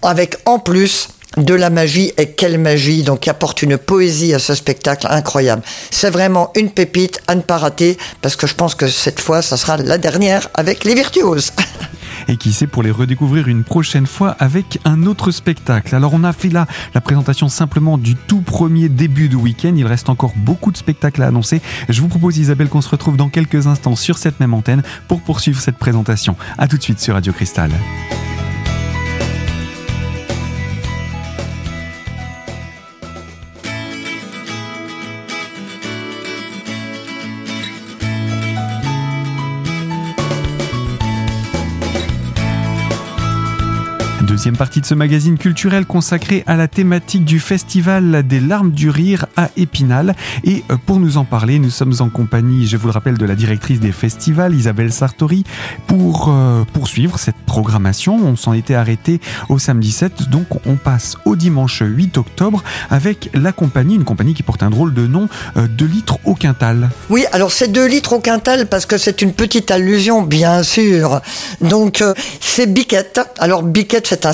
Avec 0.02 0.38
en 0.46 0.60
plus 0.60 1.08
de 1.38 1.54
la 1.54 1.70
magie 1.70 2.12
et 2.18 2.32
quelle 2.32 2.60
magie 2.60 3.04
donc 3.04 3.22
qui 3.22 3.30
apporte 3.30 3.62
une 3.62 3.78
poésie 3.78 4.34
à 4.34 4.40
ce 4.40 4.56
spectacle 4.56 5.08
incroyable. 5.10 5.62
C'est 5.92 6.10
vraiment 6.10 6.52
une 6.56 6.70
pépite 6.70 7.22
à 7.28 7.36
ne 7.36 7.42
pas 7.42 7.58
rater 7.58 7.98
parce 8.22 8.36
que 8.36 8.48
je 8.48 8.56
pense 8.56 8.76
que 8.76 8.88
cette 8.88 9.20
fois 9.20 9.42
ça 9.42 9.58
sera 9.58 9.78
la 9.78 9.98
dernière 9.98 10.50
avec 10.54 10.84
les 10.84 10.96
virtuoses. 10.96 11.52
et 12.28 12.38
qui 12.38 12.54
sait 12.54 12.68
pour 12.68 12.84
les 12.84 12.92
redécouvrir 12.92 13.48
une 13.48 13.64
prochaine 13.64 14.08
fois 14.08 14.36
avec 14.40 14.80
un 14.86 15.06
autre 15.06 15.32
spectacle. 15.32 15.96
Alors 15.96 16.14
on 16.14 16.24
a 16.24 16.34
fait 16.34 16.50
là 16.50 16.68
la 16.94 17.02
présentation 17.02 17.50
simplement 17.50 17.98
du 17.98 18.16
tout 18.16 18.42
premier 18.42 18.90
début 18.90 19.30
de 19.30 19.36
week-end. 19.36 19.74
Il 19.76 19.88
reste 19.88 20.10
encore 20.10 20.34
beaucoup 20.36 20.72
de 20.72 20.78
spectacles 20.78 21.24
à 21.24 21.28
annoncer. 21.28 21.62
Je 21.90 22.02
vous 22.02 22.08
propose 22.08 22.38
Isabelle 22.38 22.70
qu'on 22.70 22.82
se 22.82 22.90
retrouve 22.90 23.18
dans 23.18 23.30
quelques 23.30 23.68
instants 23.68 23.96
sur 23.96 24.18
cette 24.18 24.40
même 24.40 24.54
antenne 24.54 24.84
pour 25.08 25.22
poursuivre 25.22 25.60
cette 25.60 25.78
présentation. 25.78 26.36
A 26.58 26.68
tout 26.68 26.78
de 26.78 26.84
suite 26.84 27.00
sur 27.00 27.14
Radio 27.16 27.34
Cristal. 27.34 27.72
Deuxième 44.44 44.58
partie 44.58 44.82
de 44.82 44.86
ce 44.86 44.94
magazine 44.94 45.38
culturel 45.38 45.86
consacré 45.86 46.44
à 46.48 46.58
la 46.58 46.68
thématique 46.68 47.24
du 47.24 47.40
Festival 47.40 48.28
des 48.28 48.42
larmes 48.42 48.72
du 48.72 48.90
rire 48.90 49.26
à 49.38 49.48
Épinal. 49.56 50.18
Et 50.44 50.66
euh, 50.70 50.76
pour 50.86 51.00
nous 51.00 51.16
en 51.16 51.24
parler, 51.24 51.60
nous 51.60 51.70
sommes 51.70 51.94
en 52.00 52.10
compagnie, 52.10 52.68
je 52.68 52.76
vous 52.76 52.88
le 52.88 52.92
rappelle, 52.92 53.18
de 53.18 53.26
la 53.26 53.36
directrice 53.36 53.80
des 53.80 53.94
festivals, 53.94 54.54
Isabelle 54.54 54.92
Sartori, 54.92 55.46
pour 55.88 56.28
euh, 56.28 56.66
poursuivre 56.74 57.20
cette 57.20 57.38
programmation. 57.46 58.18
On 58.18 58.36
s'en 58.36 58.52
était 58.52 58.76
arrêté 58.76 59.22
au 59.48 59.60
samedi 59.60 59.94
7, 59.94 60.30
donc 60.30 60.48
on 60.66 60.76
passe 60.76 61.16
au 61.24 61.38
dimanche 61.38 61.82
8 61.82 62.18
octobre 62.18 62.66
avec 62.90 63.30
la 63.34 63.54
compagnie, 63.54 63.96
une 63.96 64.04
compagnie 64.04 64.34
qui 64.34 64.44
porte 64.44 64.62
un 64.62 64.72
drôle 64.72 64.94
de 64.94 65.08
nom, 65.08 65.30
2 65.56 65.62
euh, 65.62 65.88
litres 65.88 66.20
au 66.26 66.36
quintal. 66.36 66.90
Oui, 67.10 67.24
alors 67.32 67.54
c'est 67.54 67.72
2 67.72 67.86
litres 67.88 68.12
au 68.12 68.20
quintal 68.20 68.68
parce 68.68 68.86
que 68.86 68.98
c'est 68.98 69.22
une 69.22 69.32
petite 69.32 69.72
allusion, 69.72 70.22
bien 70.22 70.64
sûr. 70.64 71.22
Donc 71.62 72.04
c'est 72.42 72.68
Biquette. 72.74 73.22
Alors 73.40 73.64
Biquette, 73.64 74.08
c'est 74.08 74.26
un, 74.26 74.33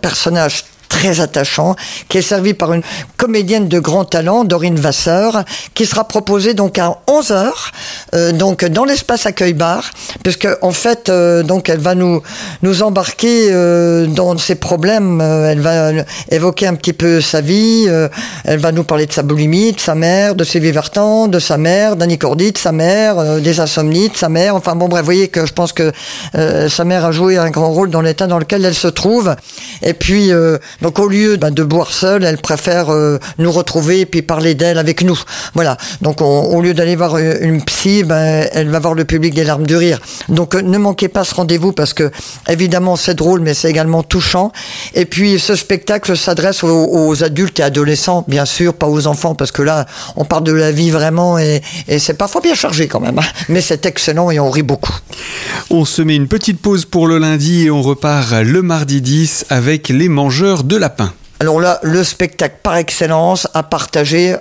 personnage 0.00 0.64
très 0.88 1.20
attachant, 1.20 1.76
qui 2.08 2.18
est 2.18 2.22
servi 2.22 2.54
par 2.54 2.72
une 2.72 2.82
comédienne 3.16 3.68
de 3.68 3.78
grand 3.78 4.04
talent, 4.04 4.44
Dorine 4.44 4.76
Vasseur, 4.76 5.44
qui 5.74 5.86
sera 5.86 6.04
proposée 6.04 6.54
donc 6.54 6.78
à 6.78 6.98
11h, 7.06 7.50
euh, 8.14 8.32
donc 8.32 8.64
dans 8.64 8.84
l'espace 8.84 9.26
accueil 9.26 9.54
bar, 9.54 9.90
puisque 10.22 10.48
en 10.62 10.72
fait, 10.72 11.08
euh, 11.08 11.42
donc 11.42 11.68
elle 11.68 11.78
va 11.78 11.94
nous 11.94 12.22
nous 12.62 12.82
embarquer 12.82 13.48
euh, 13.50 14.06
dans 14.06 14.36
ses 14.38 14.54
problèmes, 14.54 15.20
elle 15.20 15.60
va 15.60 15.90
évoquer 16.30 16.66
un 16.66 16.74
petit 16.74 16.92
peu 16.92 17.20
sa 17.20 17.40
vie, 17.40 17.88
elle 18.44 18.58
va 18.58 18.72
nous 18.72 18.84
parler 18.84 19.06
de 19.06 19.12
sa 19.12 19.22
boulimie, 19.22 19.72
de 19.72 19.80
sa 19.80 19.94
mère, 19.94 20.34
de 20.34 20.44
ses 20.44 20.60
vivertans, 20.60 21.28
de 21.28 21.38
sa 21.38 21.56
mère, 21.56 21.96
d'anicordie, 21.96 22.52
de 22.52 22.58
sa 22.58 22.72
mère, 22.72 23.40
des 23.40 23.60
insomnies, 23.60 24.08
de 24.08 24.16
sa 24.16 24.28
mère, 24.28 24.54
enfin 24.54 24.74
bon 24.74 24.88
bref, 24.88 25.00
vous 25.00 25.06
voyez 25.06 25.28
que 25.28 25.46
je 25.46 25.52
pense 25.52 25.72
que 25.72 25.92
sa 26.34 26.84
mère 26.84 27.04
a 27.04 27.12
joué 27.12 27.36
un 27.36 27.50
grand 27.50 27.70
rôle 27.70 27.90
dans 27.90 28.00
l'état 28.00 28.26
dans 28.26 28.38
lequel 28.38 28.64
elle 28.64 28.74
se 28.74 28.88
trouve, 28.88 29.34
et 29.82 29.94
puis 29.94 30.30
donc 30.82 30.98
au 30.98 31.08
lieu 31.08 31.36
ben, 31.36 31.50
de 31.50 31.62
boire 31.62 31.92
seule, 31.92 32.24
elle 32.24 32.38
préfère 32.38 32.90
euh, 32.90 33.18
nous 33.38 33.50
retrouver 33.50 34.00
et 34.00 34.06
puis 34.06 34.22
parler 34.22 34.54
d'elle 34.54 34.78
avec 34.78 35.02
nous. 35.02 35.18
Voilà. 35.54 35.76
Donc 36.02 36.20
au 36.20 36.60
lieu 36.60 36.74
d'aller 36.74 36.96
voir 36.96 37.18
une 37.18 37.62
psy, 37.62 38.02
ben, 38.04 38.48
elle 38.52 38.68
va 38.68 38.78
voir 38.78 38.94
le 38.94 39.04
public 39.04 39.34
des 39.34 39.44
larmes 39.44 39.66
du 39.66 39.76
rire. 39.76 40.00
Donc 40.28 40.54
ne 40.54 40.78
manquez 40.78 41.08
pas 41.08 41.24
ce 41.24 41.34
rendez-vous 41.34 41.72
parce 41.72 41.94
que 41.94 42.10
évidemment 42.48 42.96
c'est 42.96 43.14
drôle, 43.14 43.40
mais 43.40 43.54
c'est 43.54 43.70
également 43.70 44.02
touchant. 44.02 44.52
Et 44.94 45.04
puis 45.04 45.38
ce 45.38 45.54
spectacle 45.54 46.16
s'adresse 46.16 46.62
aux, 46.64 47.22
adultes 47.22 47.60
et 47.60 47.62
adolescents, 47.62 48.24
bien 48.28 48.44
sûr, 48.44 48.74
pas 48.74 48.88
aux 48.88 49.06
enfants, 49.06 49.34
parce 49.34 49.52
que 49.52 49.62
là 49.62 49.86
on 50.16 50.24
parle 50.24 50.44
de 50.44 50.52
la 50.52 50.72
vie 50.72 50.90
vraiment 50.90 51.38
et, 51.38 51.62
et 51.88 51.98
c'est 51.98 52.14
parfois 52.14 52.40
bien 52.40 52.54
chargé 52.54 52.88
quand 52.88 53.00
même. 53.00 53.18
Hein. 53.18 53.26
Mais 53.48 53.60
c'est 53.60 53.86
excellent 53.86 54.30
et 54.30 54.40
on 54.40 54.50
rit 54.50 54.62
beaucoup. 54.62 54.94
On 55.70 55.84
se 55.84 56.02
met 56.02 56.16
une 56.16 56.28
petite 56.28 56.60
pause 56.60 56.84
pour 56.84 57.06
le 57.06 57.18
lundi 57.18 57.64
et 57.64 57.70
on 57.70 57.82
repart 57.82 58.32
le 58.42 58.62
mardi 58.62 59.00
10 59.00 59.46
avec 59.50 59.88
les 59.88 60.08
mangeurs 60.08 60.63
de 60.66 60.76
lapin. 60.76 61.12
Alors 61.40 61.60
là, 61.60 61.80
le 61.82 62.02
spectacle 62.04 62.56
par 62.62 62.76
excellence 62.76 63.48
à 63.54 63.62
partager 63.62 64.36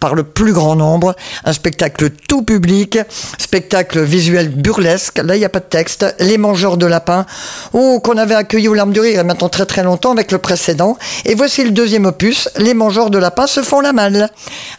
par 0.00 0.14
le 0.14 0.22
plus 0.22 0.52
grand 0.52 0.76
nombre, 0.76 1.14
un 1.44 1.52
spectacle 1.52 2.10
tout 2.28 2.42
public, 2.42 2.98
spectacle 3.38 4.02
visuel 4.02 4.48
burlesque, 4.48 5.18
là 5.18 5.36
il 5.36 5.38
n'y 5.38 5.44
a 5.44 5.48
pas 5.48 5.60
de 5.60 5.64
texte, 5.64 6.14
Les 6.20 6.38
Mangeurs 6.38 6.76
de 6.76 6.86
Lapins, 6.86 7.26
oh, 7.72 8.00
qu'on 8.02 8.16
avait 8.16 8.34
accueilli 8.34 8.68
aux 8.68 8.74
larmes 8.74 8.92
du 8.92 9.00
rire 9.00 9.12
il 9.12 9.16
y 9.16 9.18
a 9.18 9.24
maintenant 9.24 9.48
très 9.48 9.66
très 9.66 9.82
longtemps 9.82 10.12
avec 10.12 10.32
le 10.32 10.38
précédent, 10.38 10.96
et 11.24 11.34
voici 11.34 11.64
le 11.64 11.70
deuxième 11.70 12.06
opus, 12.06 12.48
Les 12.56 12.74
Mangeurs 12.74 13.10
de 13.10 13.18
Lapins 13.18 13.46
se 13.46 13.62
font 13.62 13.80
la 13.80 13.92
malle. 13.92 14.30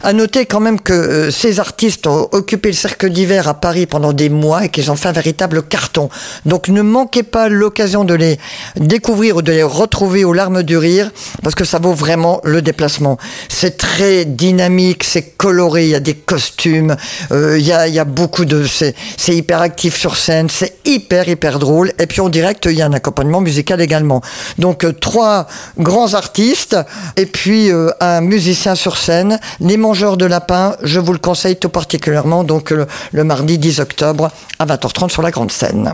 À 0.02 0.12
noter 0.12 0.46
quand 0.46 0.60
même 0.60 0.80
que 0.80 0.92
euh, 0.92 1.30
ces 1.30 1.60
artistes 1.60 2.06
ont 2.06 2.28
occupé 2.32 2.70
le 2.70 2.74
cercle 2.74 3.10
d'hiver 3.10 3.48
à 3.48 3.54
Paris 3.54 3.86
pendant 3.86 4.12
des 4.12 4.28
mois 4.28 4.64
et 4.64 4.68
qu'ils 4.68 4.90
ont 4.90 4.96
fait 4.96 5.08
un 5.08 5.12
véritable 5.12 5.62
carton. 5.62 6.08
Donc 6.46 6.68
ne 6.68 6.82
manquez 6.82 7.22
pas 7.22 7.48
l'occasion 7.48 8.04
de 8.04 8.14
les 8.14 8.38
découvrir 8.76 9.36
ou 9.36 9.42
de 9.42 9.52
les 9.52 9.62
retrouver 9.62 10.24
aux 10.24 10.32
larmes 10.32 10.62
du 10.62 10.76
rire, 10.76 11.10
parce 11.42 11.54
que 11.54 11.64
ça 11.64 11.78
vaut 11.78 11.92
vraiment 11.92 12.40
le 12.44 12.62
déplacement. 12.62 13.18
C'est 13.48 13.76
très 13.76 14.24
dynamique, 14.24 15.04
c'est 15.10 15.36
coloré, 15.36 15.86
il 15.86 15.90
y 15.90 15.94
a 15.96 16.00
des 16.00 16.14
costumes, 16.14 16.94
euh, 17.32 17.58
il 17.58 17.66
y, 17.66 17.72
a, 17.72 18.04
beaucoup 18.04 18.44
de... 18.44 18.64
C'est 18.64 18.94
hyper 19.34 19.60
actif 19.60 19.98
sur 19.98 20.16
scène, 20.16 20.48
c'est 20.48 20.78
hyper, 20.84 21.28
hyper 21.28 21.58
drôle. 21.58 21.92
Et 21.98 22.06
puis 22.06 22.20
en 22.20 22.28
direct, 22.28 22.68
il 22.70 22.78
y 22.78 22.82
a 22.82 22.86
un 22.86 22.92
accompagnement 22.92 23.40
musical 23.40 23.80
également. 23.80 24.22
Donc 24.58 24.84
euh, 24.84 24.92
trois 24.92 25.48
grands 25.78 26.14
artistes 26.14 26.76
et 27.16 27.26
puis 27.26 27.72
euh, 27.72 27.90
un 28.00 28.20
musicien 28.20 28.76
sur 28.76 28.96
scène. 28.96 29.40
Les 29.58 29.76
Mangeurs 29.76 30.16
de 30.16 30.26
Lapin, 30.26 30.76
je 30.84 31.00
vous 31.00 31.12
le 31.12 31.18
conseille 31.18 31.56
tout 31.56 31.70
particulièrement, 31.70 32.44
donc 32.44 32.70
le, 32.70 33.24
mardi 33.24 33.58
10 33.58 33.80
octobre 33.80 34.30
à 34.60 34.66
20h30 34.66 35.10
sur 35.10 35.22
la 35.22 35.32
grande 35.32 35.50
scène. 35.50 35.92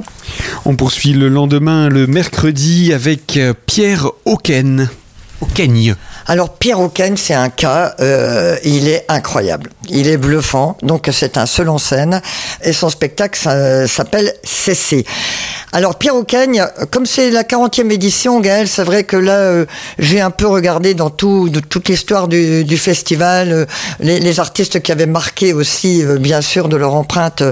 On 0.67 0.77
poursuit 0.77 1.15
le 1.15 1.31
lendemain, 1.31 1.89
le 1.89 2.07
mercredi, 2.07 2.93
avec 2.93 3.39
Pierre 3.65 4.11
Auken. 4.27 4.91
Auquegne. 5.41 5.95
Alors 6.27 6.55
Pierre 6.55 6.81
Auquesne, 6.81 7.17
c'est 7.17 7.35
un 7.35 7.51
cas, 7.51 7.95
euh, 8.01 8.57
il 8.65 8.89
est 8.89 9.05
incroyable, 9.09 9.71
il 9.89 10.09
est 10.09 10.17
bluffant, 10.17 10.77
donc 10.83 11.09
c'est 11.13 11.37
un 11.37 11.47
seul 11.47 11.69
en 11.69 11.79
scène, 11.79 12.21
et 12.63 12.73
son 12.73 12.91
spectacle 12.91 13.39
s'appelle 13.87 14.33
Cessez. 14.43 15.05
Alors 15.73 15.97
Pierre 15.97 16.17
Auquesne, 16.17 16.67
comme 16.91 17.07
c'est 17.07 17.31
la 17.31 17.43
40e 17.43 17.91
édition, 17.91 18.41
Gaël, 18.41 18.67
c'est 18.67 18.83
vrai 18.83 19.05
que 19.05 19.17
là, 19.17 19.37
euh, 19.37 19.67
j'ai 19.99 20.21
un 20.21 20.31
peu 20.31 20.47
regardé 20.47 20.95
dans 20.95 21.11
tout, 21.11 21.51
toute 21.69 21.89
l'histoire 21.89 22.29
du, 22.29 22.77
festival, 22.77 23.53
euh, 23.53 23.67
les, 24.01 24.41
artistes 24.41 24.81
qui 24.81 24.91
avaient 24.91 25.07
marqué 25.07 25.53
aussi, 25.53 26.03
bien 26.19 26.41
sûr, 26.41 26.69
de 26.69 26.77
leur 26.77 26.95
empreinte, 26.95 27.43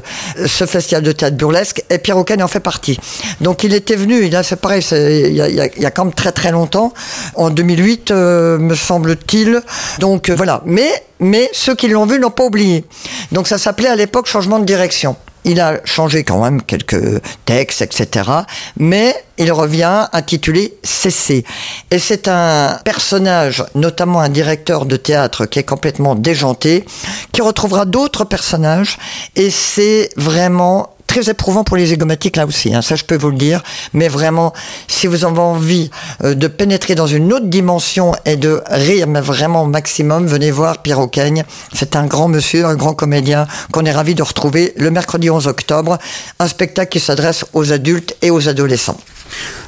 ce 0.47 0.67
festival 0.67 1.03
de 1.03 1.13
théâtre 1.13 1.37
burlesque, 1.37 1.85
et 1.91 1.99
Pierre 1.99 2.17
Auquesne 2.17 2.43
en 2.43 2.49
fait 2.49 2.61
partie. 2.61 2.99
Donc 3.41 3.63
il 3.63 3.75
était 3.75 3.97
venu, 3.97 4.31
fait 4.43 4.57
pareil, 4.57 4.83
il 4.91 5.35
y, 5.35 5.41
a, 5.41 5.49
y 5.49 5.87
a 5.87 5.91
quand 5.91 6.07
même 6.07 6.15
très 6.15 6.33
très 6.33 6.51
longtemps, 6.51 6.93
en 7.35 7.51
2008, 7.77 8.11
me 8.13 8.75
semble-t-il. 8.75 9.63
Donc 9.99 10.29
euh, 10.29 10.35
voilà. 10.35 10.63
Mais, 10.65 10.91
mais 11.21 11.51
ceux 11.53 11.75
qui 11.75 11.89
l'ont 11.89 12.07
vu 12.07 12.19
n'ont 12.19 12.31
pas 12.31 12.45
oublié. 12.45 12.85
Donc 13.33 13.47
ça 13.47 13.59
s'appelait 13.59 13.89
à 13.89 13.97
l'époque 13.97 14.27
changement 14.27 14.59
de 14.59 14.65
direction. 14.65 15.17
Il 15.47 15.61
a 15.61 15.81
changé 15.85 16.25
quand 16.25 16.43
même 16.43 16.63
quelques 16.63 17.21
textes, 17.45 17.83
etc. 17.83 18.31
Mais 18.79 19.15
il 19.37 19.53
revient 19.53 20.07
intitulé 20.15 20.79
Cessez. 20.83 21.45
Et 21.91 21.99
c'est 21.99 22.29
un 22.29 22.79
personnage, 22.83 23.63
notamment 23.75 24.21
un 24.21 24.31
directeur 24.31 24.87
de 24.87 24.97
théâtre 24.97 25.45
qui 25.45 25.59
est 25.59 25.65
complètement 25.65 26.15
déjanté, 26.15 26.87
qui 27.33 27.43
retrouvera 27.43 27.85
d'autres 27.85 28.25
personnages. 28.25 28.97
Et 29.37 29.51
c'est 29.51 30.09
vraiment 30.17 30.94
très 31.15 31.31
éprouvant 31.31 31.63
pour 31.63 31.77
les 31.77 31.87
zygomatiques 31.87 32.35
là 32.35 32.45
aussi, 32.45 32.75
hein, 32.75 32.83
ça 32.83 32.97
je 32.97 33.05
peux 33.05 33.17
vous 33.17 33.31
le 33.31 33.37
dire. 33.37 33.63
Mais 33.93 34.09
vraiment, 34.09 34.53
si 34.89 35.07
vous 35.07 35.25
avez 35.25 35.39
envie 35.39 35.89
euh, 36.25 36.35
de 36.35 36.49
pénétrer 36.49 36.97
dans 36.97 37.07
une 37.07 37.33
autre 37.33 37.47
dimension 37.47 38.17
et 38.25 38.35
de 38.35 38.61
rire, 38.69 39.07
mais 39.07 39.21
vraiment 39.21 39.63
au 39.63 39.67
maximum, 39.67 40.27
venez 40.27 40.51
voir 40.51 40.83
Pierre 40.83 40.99
Auqueigne. 40.99 41.45
C'est 41.73 41.95
un 41.95 42.07
grand 42.07 42.27
monsieur, 42.27 42.67
un 42.67 42.75
grand 42.75 42.95
comédien 42.95 43.47
qu'on 43.71 43.85
est 43.85 43.93
ravi 43.93 44.17
de 44.17 44.25
retrouver 44.25 44.73
le 44.77 44.91
mercredi 44.91 45.31
11 45.31 45.47
octobre. 45.47 45.99
Un 46.41 46.49
spectacle 46.49 46.91
qui 46.91 46.99
s'adresse 46.99 47.45
aux 47.53 47.73
adultes 47.73 48.17
et 48.21 48.33
aux 48.33 48.49
adolescents. 48.49 48.99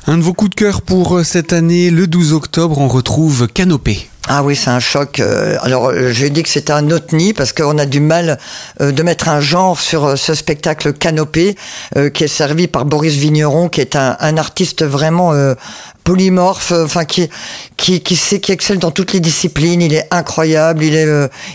Un 0.09 0.19
de 0.19 0.23
vos 0.23 0.33
coups 0.33 0.51
de 0.51 0.57
cœur 0.57 0.83
pour 0.83 1.17
euh, 1.17 1.23
cette 1.23 1.53
année, 1.53 1.91
le 1.91 2.09
12 2.09 2.33
octobre, 2.33 2.79
on 2.79 2.89
retrouve 2.89 3.47
Canopée. 3.47 4.09
Ah 4.29 4.43
oui, 4.43 4.57
c'est 4.57 4.71
un 4.71 4.81
choc. 4.81 5.21
Euh, 5.21 5.57
alors, 5.63 5.89
euh, 5.89 6.11
j'ai 6.11 6.31
dit 6.31 6.43
que 6.43 6.49
c'était 6.49 6.73
un 6.73 6.83
nid 6.83 7.33
parce 7.33 7.53
qu'on 7.53 7.79
a 7.79 7.87
du 7.87 8.01
mal 8.01 8.39
de 8.81 9.03
mettre 9.03 9.29
un 9.29 9.41
genre 9.41 9.79
sur 9.79 10.19
ce 10.19 10.35
spectacle 10.35 10.93
Canopée, 10.93 11.57
qui 12.13 12.25
est 12.25 12.29
servi 12.29 12.67
par 12.67 12.85
Boris 12.85 13.15
Vigneron, 13.15 13.69
qui 13.69 13.81
est 13.81 13.97
un, 13.97 14.17
un 14.19 14.37
artiste 14.37 14.85
vraiment 14.85 15.33
polymorphe, 16.07 16.73
enfin 16.73 17.05
qui 17.05 17.29
qui 17.77 18.01
qui 18.01 18.15
sait 18.15 18.39
qui 18.39 18.53
excelle 18.53 18.79
dans 18.79 18.93
toutes 18.93 19.13
les 19.13 19.21
disciplines. 19.21 19.83
Il 19.83 19.93
est 19.93 20.07
incroyable. 20.13 20.85
Il 20.85 20.95
est 20.95 21.09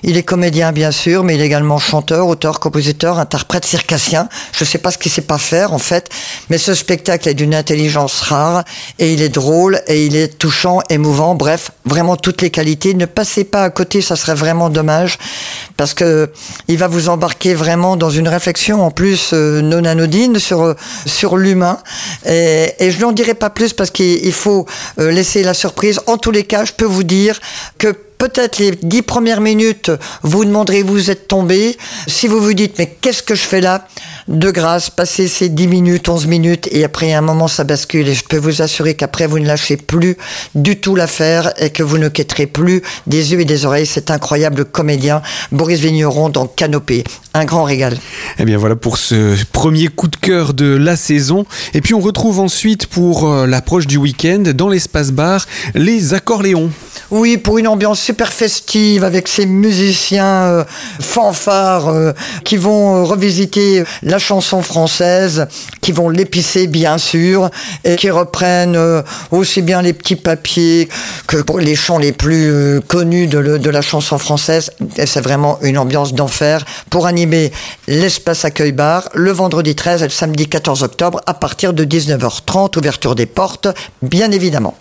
il 0.03 0.17
est 0.17 0.23
comédien 0.23 0.73
bien 0.73 0.91
sûr, 0.91 1.23
mais 1.23 1.35
il 1.35 1.41
est 1.41 1.45
également 1.45 1.79
chanteur, 1.79 2.27
auteur, 2.27 2.59
compositeur, 2.59 3.17
interprète, 3.17 3.65
circassien. 3.65 4.27
Je 4.51 4.65
sais 4.65 4.77
pas 4.77 4.91
ce 4.91 4.97
qu'il 4.97 5.11
sait 5.11 5.21
pas 5.21 5.37
faire 5.37 5.71
en 5.73 5.79
fait, 5.79 6.09
mais 6.49 6.57
ce 6.57 6.73
spectacle 6.73 7.29
est 7.29 7.33
d'une 7.33 7.55
intelligence 7.55 8.19
rare 8.19 8.65
et 8.99 9.13
il 9.13 9.21
est 9.21 9.29
drôle 9.29 9.79
et 9.87 10.05
il 10.05 10.17
est 10.17 10.37
touchant, 10.37 10.81
émouvant. 10.89 11.33
Bref, 11.33 11.71
vraiment 11.85 12.17
toutes 12.17 12.41
les 12.41 12.49
qualités. 12.49 12.93
Ne 12.93 13.05
passez 13.05 13.45
pas 13.45 13.63
à 13.63 13.69
côté, 13.69 14.01
ça 14.01 14.17
serait 14.17 14.35
vraiment 14.35 14.69
dommage 14.69 15.17
parce 15.77 15.93
que 15.93 16.29
il 16.67 16.77
va 16.77 16.87
vous 16.87 17.07
embarquer 17.07 17.53
vraiment 17.53 17.95
dans 17.95 18.09
une 18.09 18.27
réflexion 18.27 18.83
en 18.83 18.91
plus 18.91 19.31
euh, 19.33 19.61
non 19.61 19.85
anodine 19.85 20.39
sur 20.39 20.61
euh, 20.61 20.73
sur 21.05 21.37
l'humain. 21.37 21.77
Et, 22.25 22.73
et, 22.79 22.91
je 22.91 22.99
n'en 22.99 23.13
dirai 23.13 23.33
pas 23.33 23.49
plus 23.49 23.73
parce 23.73 23.91
qu'il 23.91 24.33
faut 24.33 24.40
euh, 24.47 25.11
laisser 25.11 25.43
la 25.43 25.53
surprise. 25.53 25.99
En 26.07 26.17
tous 26.17 26.31
les 26.31 26.43
cas, 26.43 26.65
je 26.65 26.73
peux 26.73 26.85
vous 26.85 27.03
dire 27.03 27.39
que 27.77 27.95
peut-être 28.21 28.59
les 28.59 28.71
dix 28.83 29.01
premières 29.01 29.41
minutes, 29.41 29.91
vous 30.21 30.45
demanderez, 30.45 30.83
vous 30.83 31.09
êtes 31.09 31.27
tombé. 31.27 31.77
Si 32.07 32.27
vous 32.27 32.39
vous 32.39 32.53
dites, 32.53 32.77
mais 32.77 32.87
qu'est-ce 33.01 33.23
que 33.23 33.33
je 33.33 33.41
fais 33.41 33.61
là? 33.61 33.87
De 34.31 34.49
grâce, 34.49 34.89
passez 34.89 35.27
ces 35.27 35.49
dix 35.49 35.67
minutes, 35.67 36.07
onze 36.07 36.25
minutes, 36.25 36.69
et 36.71 36.85
après, 36.85 37.11
un 37.11 37.19
moment, 37.19 37.49
ça 37.49 37.65
bascule. 37.65 38.07
Et 38.07 38.13
je 38.13 38.23
peux 38.23 38.37
vous 38.37 38.61
assurer 38.61 38.93
qu'après, 38.93 39.27
vous 39.27 39.39
ne 39.39 39.45
lâchez 39.45 39.75
plus 39.75 40.15
du 40.55 40.79
tout 40.79 40.95
l'affaire 40.95 41.51
et 41.57 41.69
que 41.69 41.83
vous 41.83 41.97
ne 41.97 42.07
quitterez 42.07 42.47
plus 42.47 42.81
des 43.07 43.33
yeux 43.33 43.41
et 43.41 43.45
des 43.45 43.65
oreilles. 43.65 43.85
C'est 43.85 44.09
incroyable 44.09 44.63
comédien, 44.63 45.21
Boris 45.51 45.81
Vigneron 45.81 46.29
dans 46.29 46.47
Canopée. 46.47 47.03
Un 47.33 47.43
grand 47.43 47.63
régal. 47.63 47.97
Eh 48.39 48.45
bien 48.45 48.57
voilà 48.57 48.75
pour 48.75 48.97
ce 48.97 49.35
premier 49.51 49.87
coup 49.87 50.07
de 50.07 50.15
cœur 50.15 50.53
de 50.53 50.75
la 50.75 50.95
saison. 50.95 51.45
Et 51.73 51.81
puis 51.81 51.93
on 51.93 51.99
retrouve 51.99 52.39
ensuite 52.39 52.87
pour 52.87 53.29
euh, 53.29 53.47
l'approche 53.47 53.87
du 53.87 53.97
week-end 53.97 54.43
dans 54.53 54.67
l'espace 54.67 55.11
bar 55.11 55.45
les 55.73 56.13
accords 56.13 56.43
Léon. 56.43 56.71
Oui, 57.09 57.37
pour 57.37 57.57
une 57.57 57.67
ambiance 57.67 57.99
super 57.99 58.31
festive 58.31 59.03
avec 59.03 59.27
ces 59.27 59.45
musiciens 59.45 60.43
euh, 60.43 60.63
fanfares 60.99 61.87
euh, 61.87 62.11
qui 62.43 62.57
vont 62.57 63.05
revisiter 63.05 63.83
la 64.03 64.19
chanson 64.21 64.61
française, 64.61 65.47
qui 65.81 65.91
vont 65.91 66.07
l'épicer 66.07 66.67
bien 66.67 66.97
sûr 66.97 67.49
et 67.83 67.97
qui 67.97 68.09
reprennent 68.09 68.79
aussi 69.31 69.61
bien 69.61 69.81
les 69.81 69.93
petits 69.93 70.15
papiers 70.15 70.87
que 71.27 71.37
les 71.59 71.75
chants 71.75 71.97
les 71.97 72.13
plus 72.13 72.79
connus 72.87 73.27
de, 73.27 73.57
de 73.57 73.69
la 73.69 73.81
chanson 73.81 74.17
française. 74.17 74.71
Et 74.95 75.05
c'est 75.05 75.21
vraiment 75.21 75.59
une 75.61 75.77
ambiance 75.77 76.13
d'enfer 76.13 76.63
pour 76.89 77.07
animer 77.07 77.51
l'espace 77.87 78.45
accueil 78.45 78.71
bar 78.71 79.09
le 79.13 79.31
vendredi 79.31 79.75
13 79.75 80.01
et 80.01 80.05
le 80.05 80.11
samedi 80.11 80.47
14 80.47 80.83
octobre 80.83 81.21
à 81.25 81.33
partir 81.33 81.73
de 81.73 81.83
19h30, 81.83 82.77
ouverture 82.77 83.15
des 83.15 83.25
portes, 83.25 83.67
bien 84.01 84.31
évidemment. 84.31 84.77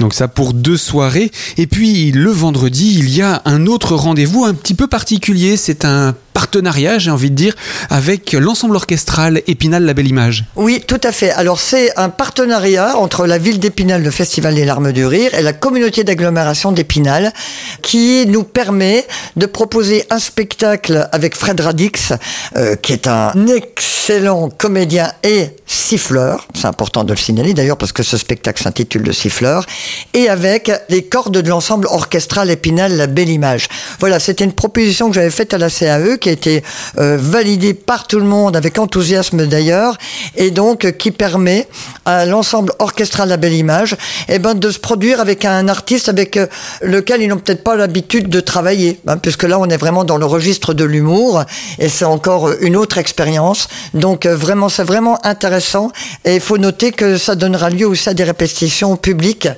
Donc 0.00 0.14
ça 0.14 0.28
pour 0.28 0.52
deux 0.52 0.76
soirées. 0.76 1.30
Et 1.56 1.66
puis 1.66 2.12
le 2.12 2.30
vendredi, 2.30 2.96
il 2.98 3.10
y 3.10 3.22
a 3.22 3.42
un 3.44 3.66
autre 3.66 3.94
rendez-vous 3.94 4.44
un 4.44 4.54
petit 4.54 4.74
peu 4.74 4.86
particulier. 4.86 5.56
C'est 5.56 5.84
un 5.84 6.14
partenariat, 6.36 6.98
j'ai 6.98 7.10
envie 7.10 7.30
de 7.30 7.34
dire, 7.34 7.54
avec 7.88 8.34
l'ensemble 8.34 8.76
orchestral 8.76 9.40
Épinal 9.46 9.84
La 9.86 9.94
Belle 9.94 10.06
Image. 10.06 10.44
Oui, 10.54 10.84
tout 10.86 11.00
à 11.02 11.10
fait. 11.10 11.30
Alors 11.30 11.58
c'est 11.58 11.98
un 11.98 12.10
partenariat 12.10 12.98
entre 12.98 13.26
la 13.26 13.38
ville 13.38 13.58
d'Épinal, 13.58 14.02
le 14.02 14.10
Festival 14.10 14.54
des 14.54 14.66
Larmes 14.66 14.92
du 14.92 15.06
Rire, 15.06 15.32
et 15.32 15.40
la 15.40 15.54
communauté 15.54 16.04
d'agglomération 16.04 16.72
d'Épinal, 16.72 17.32
qui 17.80 18.26
nous 18.26 18.44
permet 18.44 19.06
de 19.36 19.46
proposer 19.46 20.04
un 20.10 20.18
spectacle 20.18 21.08
avec 21.10 21.34
Fred 21.34 21.58
Radix, 21.58 22.12
euh, 22.58 22.76
qui 22.76 22.92
est 22.92 23.06
un 23.06 23.32
excellent 23.46 24.50
comédien 24.50 25.10
et 25.22 25.48
siffleur. 25.66 26.46
C'est 26.54 26.66
important 26.66 27.02
de 27.04 27.12
le 27.12 27.18
signaler 27.18 27.54
d'ailleurs 27.54 27.78
parce 27.78 27.92
que 27.92 28.02
ce 28.02 28.16
spectacle 28.16 28.62
s'intitule 28.62 29.02
Le 29.02 29.12
siffleur. 29.12 29.64
Et 30.12 30.28
avec 30.28 30.70
les 30.88 31.02
cordes 31.02 31.38
de 31.38 31.48
l'ensemble 31.48 31.86
orchestral 31.86 32.50
Épinal 32.50 32.96
La 32.96 33.06
Belle 33.06 33.30
Image. 33.30 33.68
Voilà, 34.00 34.20
c'était 34.20 34.44
une 34.44 34.52
proposition 34.52 35.08
que 35.08 35.14
j'avais 35.14 35.30
faite 35.30 35.54
à 35.54 35.58
la 35.58 35.70
CAE 35.70 36.18
qui 36.26 36.30
a 36.30 36.32
été 36.32 36.64
euh, 36.98 37.16
validée 37.20 37.72
par 37.72 38.08
tout 38.08 38.18
le 38.18 38.24
monde 38.24 38.56
avec 38.56 38.80
enthousiasme 38.80 39.46
d'ailleurs 39.46 39.96
et 40.34 40.50
donc 40.50 40.84
euh, 40.84 40.90
qui 40.90 41.12
permet 41.12 41.68
à 42.04 42.26
l'ensemble 42.26 42.72
orchestral 42.80 43.28
La 43.28 43.36
Belle 43.36 43.52
Image 43.52 43.96
eh 44.28 44.40
ben, 44.40 44.54
de 44.54 44.68
se 44.72 44.80
produire 44.80 45.20
avec 45.20 45.44
un 45.44 45.68
artiste 45.68 46.08
avec 46.08 46.36
euh, 46.36 46.48
lequel 46.82 47.22
ils 47.22 47.28
n'ont 47.28 47.36
peut-être 47.36 47.62
pas 47.62 47.76
l'habitude 47.76 48.28
de 48.28 48.40
travailler 48.40 48.98
hein, 49.06 49.18
puisque 49.18 49.44
là 49.44 49.60
on 49.60 49.68
est 49.68 49.76
vraiment 49.76 50.02
dans 50.02 50.16
le 50.16 50.26
registre 50.26 50.74
de 50.74 50.82
l'humour 50.82 51.44
et 51.78 51.88
c'est 51.88 52.04
encore 52.04 52.50
une 52.60 52.74
autre 52.74 52.98
expérience. 52.98 53.68
Donc 53.94 54.26
vraiment, 54.26 54.68
c'est 54.68 54.82
vraiment 54.82 55.24
intéressant 55.24 55.92
et 56.24 56.34
il 56.34 56.40
faut 56.40 56.58
noter 56.58 56.90
que 56.90 57.18
ça 57.18 57.36
donnera 57.36 57.70
lieu 57.70 57.86
aussi 57.86 58.08
à 58.08 58.14
des 58.14 58.24
répétitions 58.24 58.96
publiques 58.96 59.48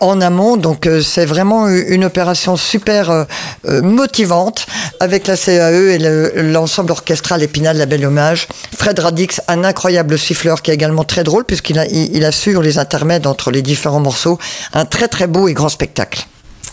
en 0.00 0.20
amont. 0.20 0.58
Donc 0.58 0.86
c'est 1.02 1.24
vraiment 1.24 1.68
une 1.68 2.04
opération 2.04 2.56
super 2.56 3.26
motivante 3.64 4.66
avec 5.00 5.26
la 5.26 5.36
CAE 5.36 5.94
et 5.94 5.98
l'ensemble 6.34 6.92
orchestral 6.92 7.42
Épinal 7.42 7.76
La 7.76 7.86
Belle 7.86 8.06
Hommage. 8.06 8.48
Fred 8.76 8.98
Radix, 8.98 9.40
un 9.48 9.64
incroyable 9.64 10.18
siffleur 10.18 10.62
qui 10.62 10.70
est 10.70 10.74
également 10.74 11.04
très 11.04 11.24
drôle 11.24 11.44
puisqu'il 11.44 11.76
il 11.90 12.24
assure 12.24 12.62
les 12.62 12.78
intermèdes 12.78 13.26
entre 13.26 13.50
les 13.50 13.62
différents 13.62 14.00
morceaux. 14.00 14.38
Un 14.72 14.84
très 14.84 15.08
très 15.08 15.26
beau 15.26 15.48
et 15.48 15.54
grand 15.54 15.68
spectacle 15.68 16.26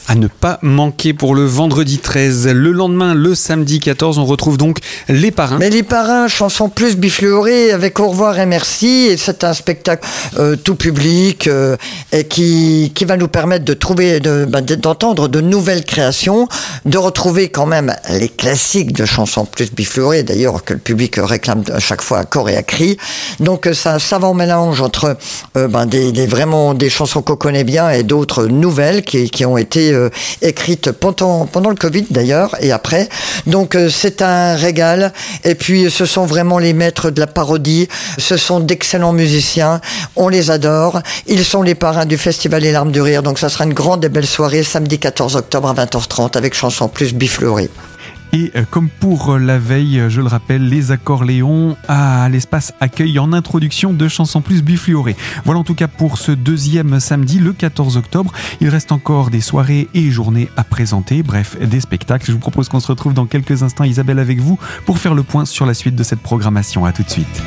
à 0.07 0.15
ne 0.15 0.27
pas 0.27 0.59
manquer 0.62 1.13
pour 1.13 1.35
le 1.35 1.45
vendredi 1.45 1.97
13. 1.97 2.47
Le 2.47 2.71
lendemain, 2.71 3.13
le 3.13 3.35
samedi 3.35 3.79
14, 3.79 4.19
on 4.19 4.25
retrouve 4.25 4.57
donc 4.57 4.79
les 5.07 5.31
parrains. 5.31 5.57
Mais 5.57 5.69
les 5.69 5.83
parrains, 5.83 6.27
chanson 6.27 6.69
plus 6.69 6.95
bifleurée 6.95 7.71
avec 7.71 8.00
au 8.00 8.09
revoir 8.09 8.39
et 8.39 8.45
merci. 8.45 9.07
Et 9.09 9.17
c'est 9.17 9.43
un 9.43 9.53
spectacle 9.53 10.07
euh, 10.38 10.55
tout 10.55 10.75
public 10.75 11.47
euh, 11.47 11.75
qui, 12.29 12.91
qui 12.93 13.05
va 13.05 13.17
nous 13.17 13.27
permettre 13.27 13.65
de 13.65 13.74
trouver, 13.74 14.19
bah, 14.19 14.62
d'entendre 14.62 15.27
de, 15.27 15.39
de 15.39 15.45
nouvelles 15.45 15.83
créations, 15.83 16.47
de 16.85 16.97
retrouver 16.97 17.50
quand 17.50 17.65
même 17.65 17.95
les 18.09 18.29
classiques 18.29 18.93
de 18.93 19.05
chansons 19.05 19.45
plus 19.45 19.71
bifleurées, 19.74 20.24
d'ailleurs 20.24 20.63
que 20.63 20.74
le 20.74 20.79
public 20.79 21.15
réclame 21.17 21.63
à 21.74 21.79
chaque 21.79 22.01
fois 22.01 22.19
à 22.19 22.25
corps 22.25 22.50
et 22.50 22.57
à 22.57 22.63
cri. 22.63 22.97
Donc 23.39 23.67
c'est 23.74 23.89
un 23.89 24.00
savant 24.00 24.33
mélange 24.33 24.81
entre 24.81 25.17
euh, 25.57 25.67
ben, 25.67 25.85
des, 25.85 26.12
des, 26.12 26.27
vraiment 26.27 26.74
des 26.74 26.89
chansons 26.89 27.21
qu'on 27.21 27.35
connaît 27.35 27.63
bien 27.63 27.89
et 27.89 28.03
d'autres 28.03 28.45
nouvelles 28.45 29.03
qui, 29.03 29.29
qui 29.29 29.45
ont 29.45 29.57
été 29.57 29.94
euh, 29.95 30.09
écrite 30.41 30.91
pendant, 30.91 31.47
le 31.69 31.75
Covid 31.75 32.05
d'ailleurs 32.09 32.55
et 32.61 32.71
après. 32.71 33.09
Donc 33.47 33.75
euh, 33.75 33.89
c'est 33.89 34.21
un 34.21 34.55
régal. 34.55 35.13
Et 35.43 35.55
puis 35.55 35.89
ce 35.89 36.05
sont 36.05 36.25
vraiment 36.25 36.59
les 36.59 36.73
maîtres 36.73 37.09
de 37.09 37.19
la 37.19 37.27
parodie. 37.27 37.87
Ce 38.17 38.37
sont 38.37 38.59
d'excellents 38.59 39.13
musiciens. 39.13 39.81
On 40.15 40.27
les 40.27 40.51
adore. 40.51 41.01
Ils 41.27 41.43
sont 41.43 41.61
les 41.61 41.75
parrains 41.75 42.05
du 42.05 42.17
Festival 42.17 42.61
Les 42.61 42.71
Larmes 42.71 42.91
du 42.91 43.01
Rire. 43.01 43.23
Donc 43.23 43.39
ça 43.39 43.49
sera 43.49 43.65
une 43.65 43.73
grande 43.73 44.03
et 44.05 44.09
belle 44.09 44.27
soirée 44.27 44.63
samedi 44.63 44.99
14 44.99 45.35
octobre 45.35 45.69
à 45.69 45.73
20h30 45.73 46.37
avec 46.37 46.53
chanson 46.53 46.87
plus 46.87 47.13
bifleurée. 47.13 47.69
Et 48.35 48.51
euh, 48.57 48.65
comme 48.69 48.89
pour 48.89 49.35
euh, 49.35 49.39
la 49.39 49.57
veille, 49.57 49.97
euh, 49.97 50.09
je 50.09 50.19
le 50.19 50.27
rappelle, 50.27 50.67
les 50.67 50.91
accords 50.91 51.23
Léon 51.23 51.77
à 51.87 52.27
l'espace 52.27 52.73
accueil 52.81 53.17
en 53.17 53.31
introduction 53.31 53.93
de 53.93 54.09
chansons 54.09 54.41
plus 54.41 54.61
bifluorées. 54.61 55.15
Voilà 55.45 55.61
en 55.61 55.63
tout 55.63 55.73
cas 55.73 55.87
pour 55.87 56.17
ce 56.17 56.33
deuxième 56.33 56.99
samedi, 56.99 57.39
le 57.39 57.53
14 57.53 57.95
octobre. 57.95 58.33
Il 58.59 58.67
reste 58.67 58.91
encore 58.91 59.29
des 59.29 59.39
soirées 59.39 59.87
et 59.93 60.11
journées 60.11 60.49
à 60.57 60.65
présenter, 60.65 61.23
bref, 61.23 61.57
des 61.61 61.79
spectacles. 61.79 62.25
Je 62.25 62.33
vous 62.33 62.39
propose 62.39 62.67
qu'on 62.67 62.81
se 62.81 62.87
retrouve 62.87 63.13
dans 63.13 63.25
quelques 63.25 63.63
instants, 63.63 63.85
Isabelle, 63.85 64.19
avec 64.19 64.41
vous, 64.41 64.59
pour 64.85 64.99
faire 64.99 65.13
le 65.13 65.23
point 65.23 65.45
sur 65.45 65.65
la 65.65 65.73
suite 65.73 65.95
de 65.95 66.03
cette 66.03 66.19
programmation. 66.19 66.83
À 66.83 66.91
tout 66.91 67.03
de 67.03 67.09
suite. 67.09 67.41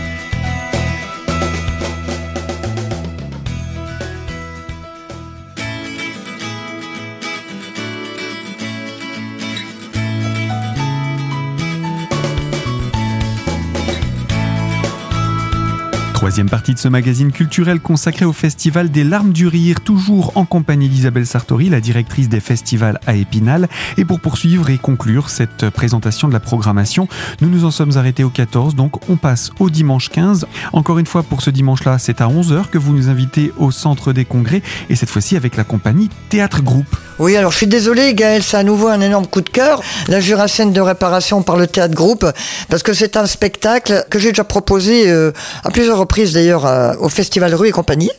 Troisième 16.38 16.50
partie 16.50 16.74
de 16.74 16.78
ce 16.78 16.86
magazine 16.86 17.32
culturel 17.32 17.80
consacré 17.80 18.24
au 18.24 18.32
Festival 18.32 18.92
des 18.92 19.02
Larmes 19.02 19.32
du 19.32 19.48
Rire, 19.48 19.80
toujours 19.80 20.30
en 20.36 20.44
compagnie 20.44 20.88
d'Isabelle 20.88 21.26
Sartori, 21.26 21.68
la 21.68 21.80
directrice 21.80 22.28
des 22.28 22.38
festivals 22.38 23.00
à 23.08 23.16
Épinal. 23.16 23.68
Et 23.96 24.04
pour 24.04 24.20
poursuivre 24.20 24.70
et 24.70 24.78
conclure 24.78 25.30
cette 25.30 25.68
présentation 25.70 26.28
de 26.28 26.32
la 26.32 26.38
programmation, 26.38 27.08
nous 27.40 27.48
nous 27.48 27.64
en 27.64 27.72
sommes 27.72 27.96
arrêtés 27.96 28.22
au 28.22 28.30
14, 28.30 28.76
donc 28.76 29.10
on 29.10 29.16
passe 29.16 29.50
au 29.58 29.68
dimanche 29.68 30.10
15. 30.10 30.46
Encore 30.72 31.00
une 31.00 31.06
fois, 31.06 31.24
pour 31.24 31.42
ce 31.42 31.50
dimanche-là, 31.50 31.98
c'est 31.98 32.20
à 32.20 32.28
11h 32.28 32.70
que 32.70 32.78
vous 32.78 32.94
nous 32.94 33.08
invitez 33.08 33.52
au 33.56 33.72
Centre 33.72 34.12
des 34.12 34.24
Congrès, 34.24 34.62
et 34.90 34.94
cette 34.94 35.10
fois-ci 35.10 35.34
avec 35.34 35.56
la 35.56 35.64
compagnie 35.64 36.08
Théâtre 36.28 36.62
Groupe. 36.62 36.96
Oui, 37.18 37.36
alors 37.36 37.50
je 37.50 37.56
suis 37.56 37.66
désolé, 37.66 38.14
Gaël, 38.14 38.44
c'est 38.44 38.56
à 38.56 38.62
nouveau 38.62 38.86
un 38.86 39.00
énorme 39.00 39.26
coup 39.26 39.40
de 39.40 39.48
cœur. 39.48 39.82
La 40.06 40.20
Jurassienne 40.20 40.72
de 40.72 40.80
réparation 40.80 41.42
par 41.42 41.56
le 41.56 41.66
Théâtre 41.66 41.94
Groupe, 41.94 42.24
parce 42.68 42.84
que 42.84 42.92
c'est 42.92 43.16
un 43.16 43.26
spectacle 43.26 44.04
que 44.08 44.20
j'ai 44.20 44.28
déjà 44.28 44.44
proposé 44.44 45.10
euh, 45.10 45.32
à 45.64 45.70
plusieurs 45.70 46.06
prise 46.06 46.34
d'ailleurs 46.34 46.64
au 47.00 47.08
Festival 47.08 47.54
Rue 47.54 47.68
et 47.68 47.72
compagnie. 47.72 48.10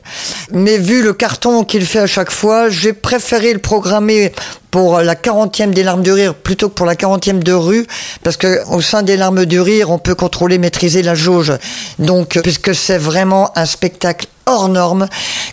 Mais 0.52 0.78
vu 0.78 1.02
le 1.02 1.14
carton 1.14 1.64
qu'il 1.64 1.86
fait 1.86 2.00
à 2.00 2.08
chaque 2.08 2.32
fois, 2.32 2.70
j'ai 2.70 2.92
préféré 2.92 3.54
le 3.54 3.60
programmer 3.60 4.34
pour 4.72 5.00
la 5.00 5.16
40e 5.16 5.72
des 5.72 5.84
larmes 5.84 6.04
du 6.04 6.12
rire 6.12 6.36
plutôt 6.36 6.70
que 6.70 6.74
pour 6.74 6.86
la 6.86 6.96
40e 6.96 7.40
de 7.40 7.54
rue 7.54 7.88
parce 8.24 8.38
que 8.38 8.66
au 8.70 8.82
sein 8.82 9.04
des 9.04 9.18
larmes 9.18 9.46
du 9.46 9.60
rire 9.60 9.90
on 9.90 9.98
peut 10.00 10.16
contrôler 10.16 10.58
maîtriser 10.58 11.02
la 11.02 11.16
jauge 11.16 11.54
donc 11.98 12.40
puisque 12.44 12.76
c'est 12.76 12.98
vraiment 12.98 13.52
un 13.58 13.66
spectacle 13.66 14.28
hors 14.50 14.68
norme 14.68 15.08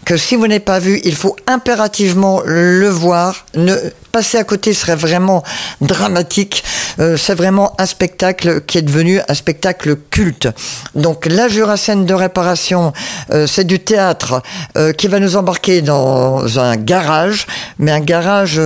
que 0.05 0.16
si 0.16 0.37
vous 0.37 0.46
n'avez 0.46 0.61
pas 0.61 0.79
vu, 0.79 1.00
il 1.05 1.14
faut 1.14 1.37
impérativement 1.46 2.40
le 2.44 2.88
voir. 2.88 3.46
Ne 3.55 3.76
passer 4.16 4.38
à 4.38 4.44
côté 4.44 4.72
serait 4.72 4.96
vraiment 4.96 5.42
dramatique. 5.83 6.64
Euh, 7.00 7.18
c'est 7.18 7.35
vraiment 7.35 7.74
un 7.79 7.85
spectacle 7.85 8.62
qui 8.62 8.79
est 8.79 8.83
devenu 8.83 9.20
un 9.29 9.35
spectacle 9.35 9.94
culte. 10.09 10.48
Donc 10.94 11.26
la 11.26 11.48
Jurassienne 11.48 12.07
de 12.07 12.14
réparation, 12.14 12.94
euh, 13.31 13.46
c'est 13.46 13.64
du 13.64 13.79
théâtre 13.79 14.42
euh, 14.79 14.94
qui 14.94 15.07
va 15.07 15.20
nous 15.20 15.37
embarquer 15.37 15.83
dans 15.83 16.59
un 16.59 16.76
garage, 16.76 17.46
mais 17.79 17.92
un 17.92 18.00
garage 18.00 18.59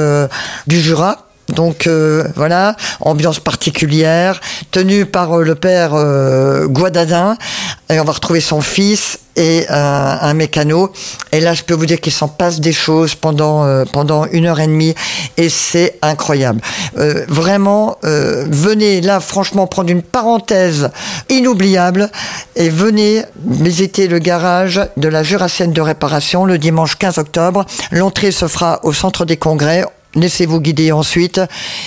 du 0.69 0.81
Jura 0.81 1.30
donc 1.51 1.87
euh, 1.87 2.25
voilà, 2.37 2.77
ambiance 3.01 3.41
particulière, 3.41 4.41
tenue 4.71 5.07
par 5.07 5.39
euh, 5.39 5.45
le 5.45 5.55
père 5.55 5.93
euh, 5.95 6.67
Guadadin, 6.67 7.37
et 7.89 8.01
on 8.01 8.05
va 8.05 8.13
retrouver 8.13 8.41
son 8.41 8.61
fils 8.61 9.19
et 9.37 9.67
un 9.71 10.35
mécano. 10.35 10.93
Et 11.33 11.41
là, 11.41 11.55
je 11.55 11.63
peux 11.63 11.73
vous 11.73 11.87
dire 11.87 12.01
qu'il 12.01 12.13
s'en 12.13 12.29
passe 12.29 12.61
des 12.61 12.73
choses 12.73 13.15
pendant 13.15 13.85
pendant 13.87 14.27
une 14.27 14.47
heure 14.47 14.61
et 14.61 14.67
demie, 14.67 14.95
et 15.39 15.49
c'est 15.49 15.99
incroyable. 16.03 16.61
vraiment, 17.29 17.97
venez 18.03 19.01
là, 19.01 19.19
franchement, 19.21 19.67
prendre 19.67 19.89
une 19.89 20.03
parenthèse 20.03 20.91
inoubliable 21.31 22.11
et 22.55 22.69
venez 22.69 23.23
visiter 23.47 24.09
le 24.09 24.19
garage 24.19 24.81
de 24.99 25.09
la 25.09 25.23
Jurassienne 25.23 25.73
de 25.73 25.81
réparation 25.81 26.45
le 26.45 26.59
dimanche 26.59 26.97
15 26.97 27.19
octobre. 27.19 27.65
L'entrée 27.93 28.33
se 28.33 28.47
fera 28.47 28.81
au 28.83 28.93
centre 28.93 29.25
des 29.25 29.37
congrès 29.39 29.85
Laissez-vous 30.15 30.61
guider 30.61 30.93
ensuite. 30.93 31.41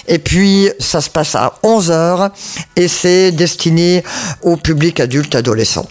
Et 0.07 0.19
puis, 0.19 0.69
ça 0.79 1.01
se 1.01 1.09
passe 1.09 1.35
à 1.35 1.59
11h 1.63 2.31
et 2.75 2.87
c'est 2.87 3.31
destiné 3.31 4.03
au 4.41 4.57
public 4.57 4.99
adulte 4.99 5.35
adolescent. 5.35 5.87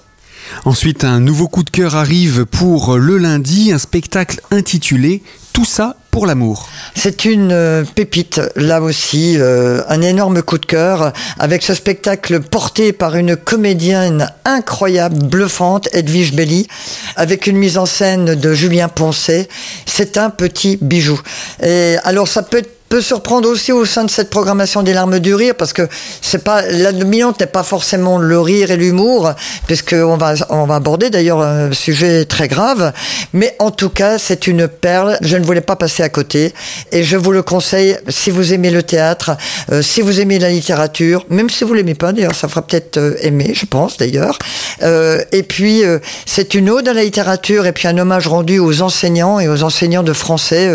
Ensuite, 0.64 1.04
un 1.04 1.20
nouveau 1.20 1.48
coup 1.48 1.62
de 1.62 1.70
cœur 1.70 1.96
arrive 1.96 2.46
pour 2.46 2.96
le 2.96 3.18
lundi, 3.18 3.72
un 3.72 3.78
spectacle 3.78 4.40
intitulé 4.50 5.22
Tout 5.52 5.64
ça 5.64 5.96
l'amour. 6.20 6.68
C'est 6.94 7.24
une 7.24 7.52
euh, 7.52 7.84
pépite, 7.84 8.40
là 8.54 8.82
aussi, 8.82 9.36
euh, 9.38 9.82
un 9.88 10.02
énorme 10.02 10.42
coup 10.42 10.58
de 10.58 10.66
cœur, 10.66 11.12
avec 11.38 11.62
ce 11.62 11.74
spectacle 11.74 12.40
porté 12.40 12.92
par 12.92 13.16
une 13.16 13.34
comédienne 13.34 14.28
incroyable, 14.44 15.24
bluffante, 15.24 15.88
Edwige 15.92 16.34
Belly, 16.34 16.68
avec 17.16 17.46
une 17.46 17.56
mise 17.56 17.78
en 17.78 17.86
scène 17.86 18.34
de 18.34 18.54
Julien 18.54 18.88
Poncet. 18.88 19.48
C'est 19.86 20.18
un 20.18 20.30
petit 20.30 20.78
bijou. 20.80 21.20
Et 21.62 21.96
alors 22.04 22.28
ça 22.28 22.42
peut 22.42 22.62
peut 22.92 23.00
surprendre 23.00 23.48
aussi 23.48 23.72
au 23.72 23.86
sein 23.86 24.04
de 24.04 24.10
cette 24.10 24.28
programmation 24.28 24.82
des 24.82 24.92
larmes 24.92 25.18
du 25.18 25.34
rire 25.34 25.54
parce 25.56 25.72
que 25.72 25.88
c'est 26.20 26.44
pas 26.44 26.60
la 26.60 26.92
dominante 26.92 27.40
n'est 27.40 27.46
pas 27.46 27.62
forcément 27.62 28.18
le 28.18 28.38
rire 28.38 28.70
et 28.70 28.76
l'humour 28.76 29.32
puisque 29.66 29.94
on 29.94 30.18
va 30.18 30.34
on 30.50 30.66
va 30.66 30.74
aborder 30.74 31.08
d'ailleurs 31.08 31.40
un 31.40 31.72
sujet 31.72 32.26
très 32.26 32.48
grave. 32.48 32.92
Mais 33.32 33.56
en 33.60 33.70
tout 33.70 33.88
cas 33.88 34.18
c'est 34.18 34.46
une 34.46 34.68
perle. 34.68 35.16
Je 35.22 35.38
ne 35.38 35.44
voulais 35.46 35.62
pas 35.62 35.74
passer 35.74 36.02
à 36.02 36.10
côté. 36.10 36.52
Et 36.90 37.02
je 37.02 37.16
vous 37.16 37.32
le 37.32 37.40
conseille 37.40 37.96
si 38.10 38.30
vous 38.30 38.52
aimez 38.52 38.68
le 38.68 38.82
théâtre 38.82 39.38
euh, 39.70 39.80
si 39.80 40.02
vous 40.02 40.20
aimez 40.20 40.38
la 40.38 40.50
littérature 40.50 41.24
même 41.30 41.48
si 41.48 41.64
vous 41.64 41.72
l'aimez 41.72 41.94
pas 41.94 42.12
d'ailleurs 42.12 42.34
ça 42.34 42.46
fera 42.46 42.60
peut-être 42.60 42.98
euh, 42.98 43.14
aimer 43.22 43.52
je 43.54 43.64
pense 43.64 43.96
d'ailleurs. 43.96 44.38
Euh, 44.82 45.24
et 45.32 45.44
puis 45.44 45.80
c'est 46.26 46.52
une 46.52 46.68
ode 46.68 46.88
à 46.88 46.92
la 46.92 47.04
littérature 47.04 47.64
et 47.64 47.72
puis 47.72 47.88
un 47.88 47.96
hommage 47.96 48.26
rendu 48.26 48.58
aux 48.58 48.82
enseignants 48.82 49.40
et 49.40 49.48
aux 49.48 49.62
enseignants 49.62 50.02
de 50.02 50.12
français 50.12 50.70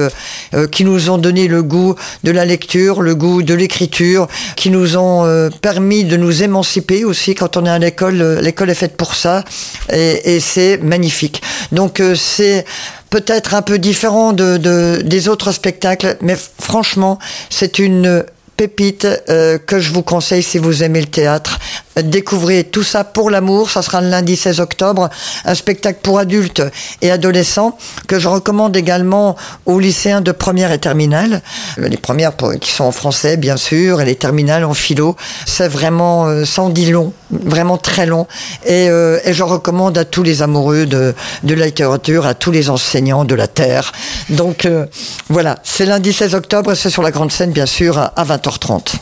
qui 0.72 0.84
nous 0.84 1.12
ont 1.12 1.20
donné 1.20 1.48
le 1.48 1.62
goût 1.62 1.96
de 2.24 2.32
la 2.32 2.46
lecture, 2.46 3.02
le 3.02 3.16
goût 3.16 3.44
de 3.44 3.54
l'écriture, 3.54 4.28
qui 4.56 4.70
nous 4.70 4.98
ont 4.98 5.26
euh, 5.26 5.50
permis 5.62 6.04
de 6.04 6.18
nous 6.18 6.44
émanciper 6.44 7.04
aussi 7.06 7.36
quand 7.36 7.58
on 7.58 7.66
est 7.66 7.70
à 7.70 7.80
l'école. 7.80 8.22
euh, 8.22 8.42
L'école 8.42 8.70
est 8.70 8.76
faite 8.76 8.98
pour 8.98 9.16
ça 9.16 9.44
et, 9.92 10.36
et 10.36 10.40
c'est 10.40 10.78
magnifique. 10.78 11.42
Donc 11.72 12.00
euh, 12.00 12.16
c'est 12.16 12.66
peut-être 13.10 13.54
un 13.54 13.62
peu 13.62 13.78
différent 13.80 14.34
de, 14.34 14.58
de- 14.58 15.02
des 15.04 15.28
autres 15.30 15.52
spectacles, 15.52 16.18
mais 16.22 16.36
franchement, 16.62 17.20
c'est 17.50 17.80
une 17.80 18.24
pépite 18.58 19.08
euh, 19.30 19.60
que 19.60 19.80
je 19.80 19.92
vous 19.92 20.02
conseille 20.02 20.42
si 20.44 20.58
vous 20.58 20.84
aimez 20.84 21.00
le 21.00 21.08
théâtre. 21.08 21.60
Découvrez 21.96 22.64
tout 22.64 22.84
ça 22.84 23.04
pour 23.04 23.30
l'amour, 23.30 23.70
ça 23.70 23.82
sera 23.82 24.02
le 24.02 24.10
lundi 24.10 24.36
16 24.36 24.60
octobre, 24.60 25.10
un 25.46 25.56
spectacle 25.56 26.00
pour 26.04 26.20
adultes 26.20 26.64
et 27.02 27.10
adolescents 27.12 27.78
que 28.08 28.20
je 28.20 28.28
recommande 28.28 28.76
également 28.76 29.36
aux 29.66 29.80
lycéens 29.80 30.22
de 30.22 30.32
première 30.32 30.72
et 30.72 30.80
terminale. 30.80 31.42
Euh, 31.80 31.88
Les 31.88 31.98
premières 31.98 32.34
qui 32.60 32.72
sont 32.72 32.84
en 32.84 32.92
français 32.92 33.38
bien 33.38 33.58
sûr 33.58 34.02
et 34.02 34.06
les 34.06 34.16
terminales 34.16 34.66
en 34.66 34.74
philo. 34.74 35.16
C'est 35.46 35.68
vraiment 35.68 36.26
euh, 36.26 36.44
sans 36.46 36.70
dit 36.70 36.92
long, 36.92 37.14
vraiment 37.32 37.78
très 37.78 38.06
long 38.06 38.28
et, 38.66 38.90
euh, 38.90 39.20
et 39.26 39.34
je 39.34 39.44
recommande 39.44 39.98
à 39.98 40.06
tous 40.06 40.24
les 40.24 40.42
amoureux 40.42 40.86
de, 40.86 41.14
de 41.44 41.54
la 41.56 41.66
littérature, 41.66 42.26
à 42.26 42.34
tous 42.34 42.52
les 42.52 42.70
enseignants 42.70 43.26
de 43.26 43.36
la 43.36 43.48
terre. 43.48 43.92
Donc 44.30 44.66
euh, 44.66 44.86
voilà, 45.30 45.58
c'est 45.64 45.86
lundi 45.86 46.14
16 46.14 46.36
octobre 46.36 46.74
c'est 46.76 46.90
sur 46.90 47.04
la 47.04 47.12
grande 47.12 47.32
scène 47.32 47.52
bien 47.52 47.66
sûr 47.66 47.98
à- 47.98 48.14
à 48.16 48.24
20h30. 48.26 48.94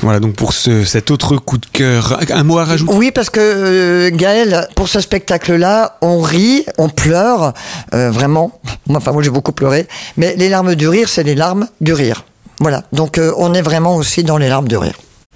Voilà 0.00 0.20
donc 0.20 0.34
pour 0.34 0.52
ce, 0.52 0.84
cet 0.84 1.10
autre 1.10 1.36
coup 1.36 1.58
de 1.58 1.66
cœur. 1.66 2.18
Un 2.30 2.42
mot 2.44 2.58
à 2.58 2.64
rajouter? 2.64 2.92
Oui, 2.94 3.10
parce 3.10 3.30
que 3.30 3.40
euh, 3.40 4.10
Gaël, 4.12 4.68
pour 4.76 4.88
ce 4.88 5.00
spectacle-là, 5.00 5.96
on 6.02 6.20
rit, 6.20 6.64
on 6.78 6.88
pleure, 6.88 7.52
euh, 7.94 8.10
vraiment. 8.10 8.60
Moi, 8.86 8.98
Enfin, 8.98 9.12
moi, 9.12 9.22
j'ai 9.22 9.30
beaucoup 9.30 9.52
pleuré. 9.52 9.88
Mais 10.16 10.34
les 10.36 10.48
larmes 10.48 10.74
du 10.74 10.88
rire, 10.88 11.08
c'est 11.08 11.22
les 11.24 11.34
larmes 11.34 11.66
du 11.80 11.92
rire. 11.94 12.24
Voilà. 12.60 12.84
Donc, 12.92 13.18
euh, 13.18 13.32
on 13.38 13.54
est 13.54 13.62
vraiment 13.62 13.96
aussi 13.96 14.22
dans 14.22 14.36
les 14.38 14.48
larmes 14.48 14.68
du 14.68 14.76
rire. 14.76 14.94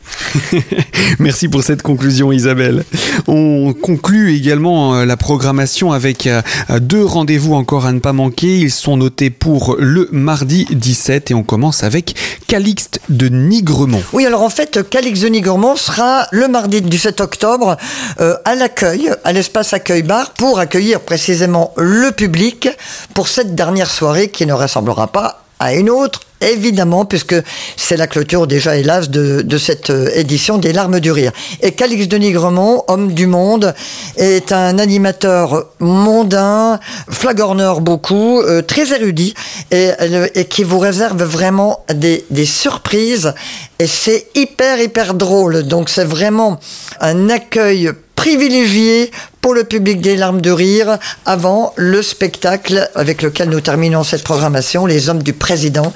Merci 1.18 1.48
pour 1.48 1.62
cette 1.62 1.82
conclusion 1.82 2.32
Isabelle. 2.32 2.84
On 3.26 3.72
conclut 3.72 4.34
également 4.34 4.94
euh, 4.94 5.04
la 5.04 5.16
programmation 5.16 5.92
avec 5.92 6.26
euh, 6.26 6.42
deux 6.80 7.04
rendez-vous 7.04 7.54
encore 7.54 7.86
à 7.86 7.92
ne 7.92 7.98
pas 7.98 8.12
manquer. 8.12 8.58
Ils 8.58 8.70
sont 8.70 8.96
notés 8.96 9.30
pour 9.30 9.76
le 9.78 10.08
mardi 10.12 10.66
17 10.70 11.30
et 11.30 11.34
on 11.34 11.42
commence 11.42 11.82
avec 11.82 12.14
Calixte 12.46 13.00
de 13.08 13.28
Nigremont. 13.28 14.02
Oui, 14.12 14.26
alors 14.26 14.42
en 14.42 14.50
fait, 14.50 14.88
Calix 14.88 15.20
Denis 15.20 15.40
Gourmand 15.40 15.76
sera 15.76 16.26
le 16.30 16.48
mardi 16.48 16.80
du 16.82 16.98
7 16.98 17.20
octobre 17.20 17.76
euh, 18.20 18.36
à 18.44 18.54
l'accueil, 18.54 19.10
à 19.24 19.32
l'espace 19.32 19.72
accueil 19.72 20.02
bar, 20.02 20.32
pour 20.32 20.58
accueillir 20.58 21.00
précisément 21.00 21.72
le 21.76 22.10
public 22.12 22.68
pour 23.14 23.28
cette 23.28 23.54
dernière 23.54 23.90
soirée 23.90 24.28
qui 24.28 24.46
ne 24.46 24.52
ressemblera 24.52 25.08
pas 25.08 25.44
à 25.60 25.74
une 25.74 25.90
autre, 25.90 26.20
évidemment, 26.40 27.04
puisque 27.04 27.36
c'est 27.76 27.98
la 27.98 28.06
clôture 28.06 28.46
déjà, 28.46 28.76
hélas, 28.76 29.10
de, 29.10 29.42
de 29.42 29.58
cette 29.58 29.90
euh, 29.90 30.08
édition 30.14 30.56
des 30.56 30.72
Larmes 30.72 30.98
du 30.98 31.12
Rire. 31.12 31.32
Et 31.60 31.72
Calix 31.72 32.08
de 32.08 32.16
Nigremont, 32.16 32.82
homme 32.88 33.12
du 33.12 33.26
monde, 33.26 33.74
est 34.16 34.50
un 34.52 34.78
animateur 34.78 35.66
mondain, 35.78 36.80
flagorneur 37.10 37.82
beaucoup, 37.82 38.40
euh, 38.40 38.62
très 38.62 38.94
érudit, 38.94 39.34
et, 39.70 39.90
et 40.34 40.46
qui 40.46 40.64
vous 40.64 40.78
réserve 40.78 41.22
vraiment 41.22 41.84
des, 41.92 42.24
des 42.30 42.46
surprises. 42.46 43.34
Et 43.78 43.86
c'est 43.86 44.28
hyper, 44.34 44.80
hyper 44.80 45.12
drôle. 45.12 45.64
Donc 45.64 45.90
c'est 45.90 46.04
vraiment 46.04 46.58
un 47.00 47.28
accueil 47.28 47.92
privilégié 48.20 49.10
pour 49.40 49.54
le 49.54 49.64
public 49.64 50.02
des 50.02 50.14
larmes 50.14 50.42
de 50.42 50.50
rire 50.50 50.98
avant 51.24 51.72
le 51.76 52.02
spectacle 52.02 52.90
avec 52.94 53.22
lequel 53.22 53.48
nous 53.48 53.62
terminons 53.62 54.04
cette 54.04 54.24
programmation, 54.24 54.84
Les 54.84 55.08
Hommes 55.08 55.22
du 55.22 55.32
Président, 55.32 55.90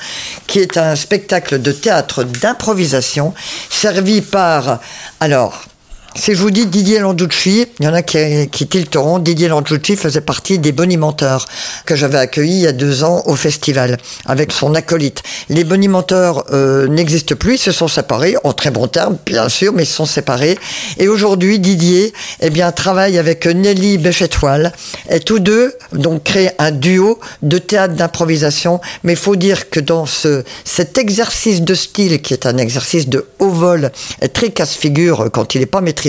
qui 0.46 0.60
est 0.60 0.78
un 0.78 0.96
spectacle 0.96 1.60
de 1.60 1.70
théâtre 1.70 2.24
d'improvisation 2.24 3.34
servi 3.68 4.22
par, 4.22 4.80
alors, 5.20 5.66
si 6.16 6.32
je 6.34 6.38
vous 6.38 6.50
dis 6.52 6.66
Didier 6.66 7.00
Landucci, 7.00 7.66
il 7.80 7.84
y 7.84 7.88
en 7.88 7.94
a 7.94 8.02
qui, 8.02 8.48
qui 8.48 8.68
tilteront. 8.68 9.18
Didier 9.18 9.48
Landucci 9.48 9.96
faisait 9.96 10.20
partie 10.20 10.60
des 10.60 10.70
bonimenteurs 10.70 11.46
que 11.86 11.96
j'avais 11.96 12.18
accueillis 12.18 12.54
il 12.54 12.62
y 12.62 12.66
a 12.68 12.72
deux 12.72 13.02
ans 13.02 13.24
au 13.26 13.34
festival 13.34 13.98
avec 14.24 14.52
son 14.52 14.76
acolyte. 14.76 15.22
Les 15.48 15.64
bonimenteurs 15.64 16.44
euh, 16.52 16.86
n'existent 16.86 17.34
plus, 17.34 17.54
ils 17.54 17.58
se 17.58 17.72
sont 17.72 17.88
séparés, 17.88 18.36
en 18.44 18.52
très 18.52 18.70
bons 18.70 18.86
termes, 18.86 19.18
bien 19.26 19.48
sûr, 19.48 19.72
mais 19.72 19.82
ils 19.82 19.86
se 19.86 19.94
sont 19.94 20.06
séparés. 20.06 20.56
Et 20.98 21.08
aujourd'hui, 21.08 21.58
Didier, 21.58 22.12
eh 22.40 22.50
bien, 22.50 22.70
travaille 22.70 23.18
avec 23.18 23.46
Nelly 23.46 23.98
Béchetoile. 23.98 24.72
Et 25.10 25.18
tous 25.18 25.40
deux, 25.40 25.74
donc, 25.92 26.22
créent 26.22 26.54
un 26.60 26.70
duo 26.70 27.18
de 27.42 27.58
théâtre 27.58 27.94
d'improvisation. 27.94 28.80
Mais 29.02 29.14
il 29.14 29.18
faut 29.18 29.36
dire 29.36 29.68
que 29.68 29.80
dans 29.80 30.06
ce, 30.06 30.44
cet 30.64 30.96
exercice 30.96 31.62
de 31.62 31.74
style, 31.74 32.22
qui 32.22 32.34
est 32.34 32.46
un 32.46 32.56
exercice 32.56 33.08
de 33.08 33.26
haut 33.40 33.50
vol, 33.50 33.90
très 34.32 34.50
casse-figure 34.50 35.30
quand 35.32 35.56
il 35.56 35.60
n'est 35.60 35.66
pas 35.66 35.80
maîtrisé, 35.80 36.03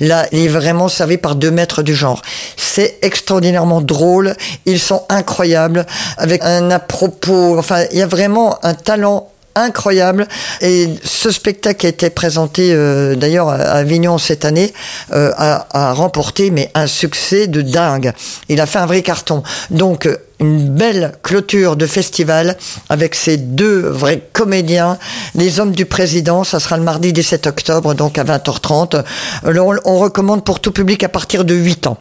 là, 0.00 0.26
il 0.32 0.40
est 0.40 0.48
vraiment 0.48 0.88
servi 0.88 1.16
par 1.16 1.34
deux 1.34 1.50
maîtres 1.50 1.82
du 1.82 1.94
genre. 1.94 2.22
C'est 2.56 2.98
extraordinairement 3.02 3.80
drôle. 3.80 4.34
Ils 4.66 4.80
sont 4.80 5.04
incroyables, 5.08 5.86
avec 6.16 6.42
un 6.42 6.70
à 6.70 6.78
propos. 6.78 7.58
Enfin, 7.58 7.84
il 7.92 7.98
y 7.98 8.02
a 8.02 8.06
vraiment 8.06 8.58
un 8.62 8.74
talent 8.74 9.28
incroyable 9.54 10.26
et 10.60 10.88
ce 11.04 11.30
spectacle 11.30 11.84
a 11.84 11.88
été 11.90 12.08
présenté 12.10 12.72
euh, 12.72 13.14
d'ailleurs 13.16 13.50
à 13.50 13.56
Avignon 13.56 14.16
cette 14.16 14.44
année 14.46 14.72
euh, 15.12 15.30
a, 15.36 15.66
a 15.70 15.92
remporté 15.92 16.50
mais 16.50 16.70
un 16.74 16.86
succès 16.86 17.48
de 17.48 17.60
dingue 17.60 18.12
il 18.48 18.62
a 18.62 18.66
fait 18.66 18.78
un 18.78 18.86
vrai 18.86 19.02
carton 19.02 19.42
donc 19.70 20.06
euh, 20.06 20.16
une 20.42 20.68
belle 20.68 21.12
clôture 21.22 21.76
de 21.76 21.86
festival 21.86 22.56
avec 22.88 23.14
ces 23.14 23.36
deux 23.36 23.80
vrais 23.80 24.22
comédiens, 24.32 24.98
les 25.34 25.60
hommes 25.60 25.72
du 25.72 25.86
président. 25.86 26.44
Ça 26.44 26.60
sera 26.60 26.76
le 26.76 26.84
mardi 26.84 27.12
17 27.12 27.46
octobre, 27.46 27.94
donc 27.94 28.18
à 28.18 28.24
20h30. 28.24 29.02
Alors, 29.44 29.68
on, 29.68 29.76
on 29.84 29.98
recommande 29.98 30.44
pour 30.44 30.60
tout 30.60 30.72
public 30.72 31.02
à 31.04 31.08
partir 31.08 31.44
de 31.44 31.54
8 31.54 31.86
ans. 31.86 31.98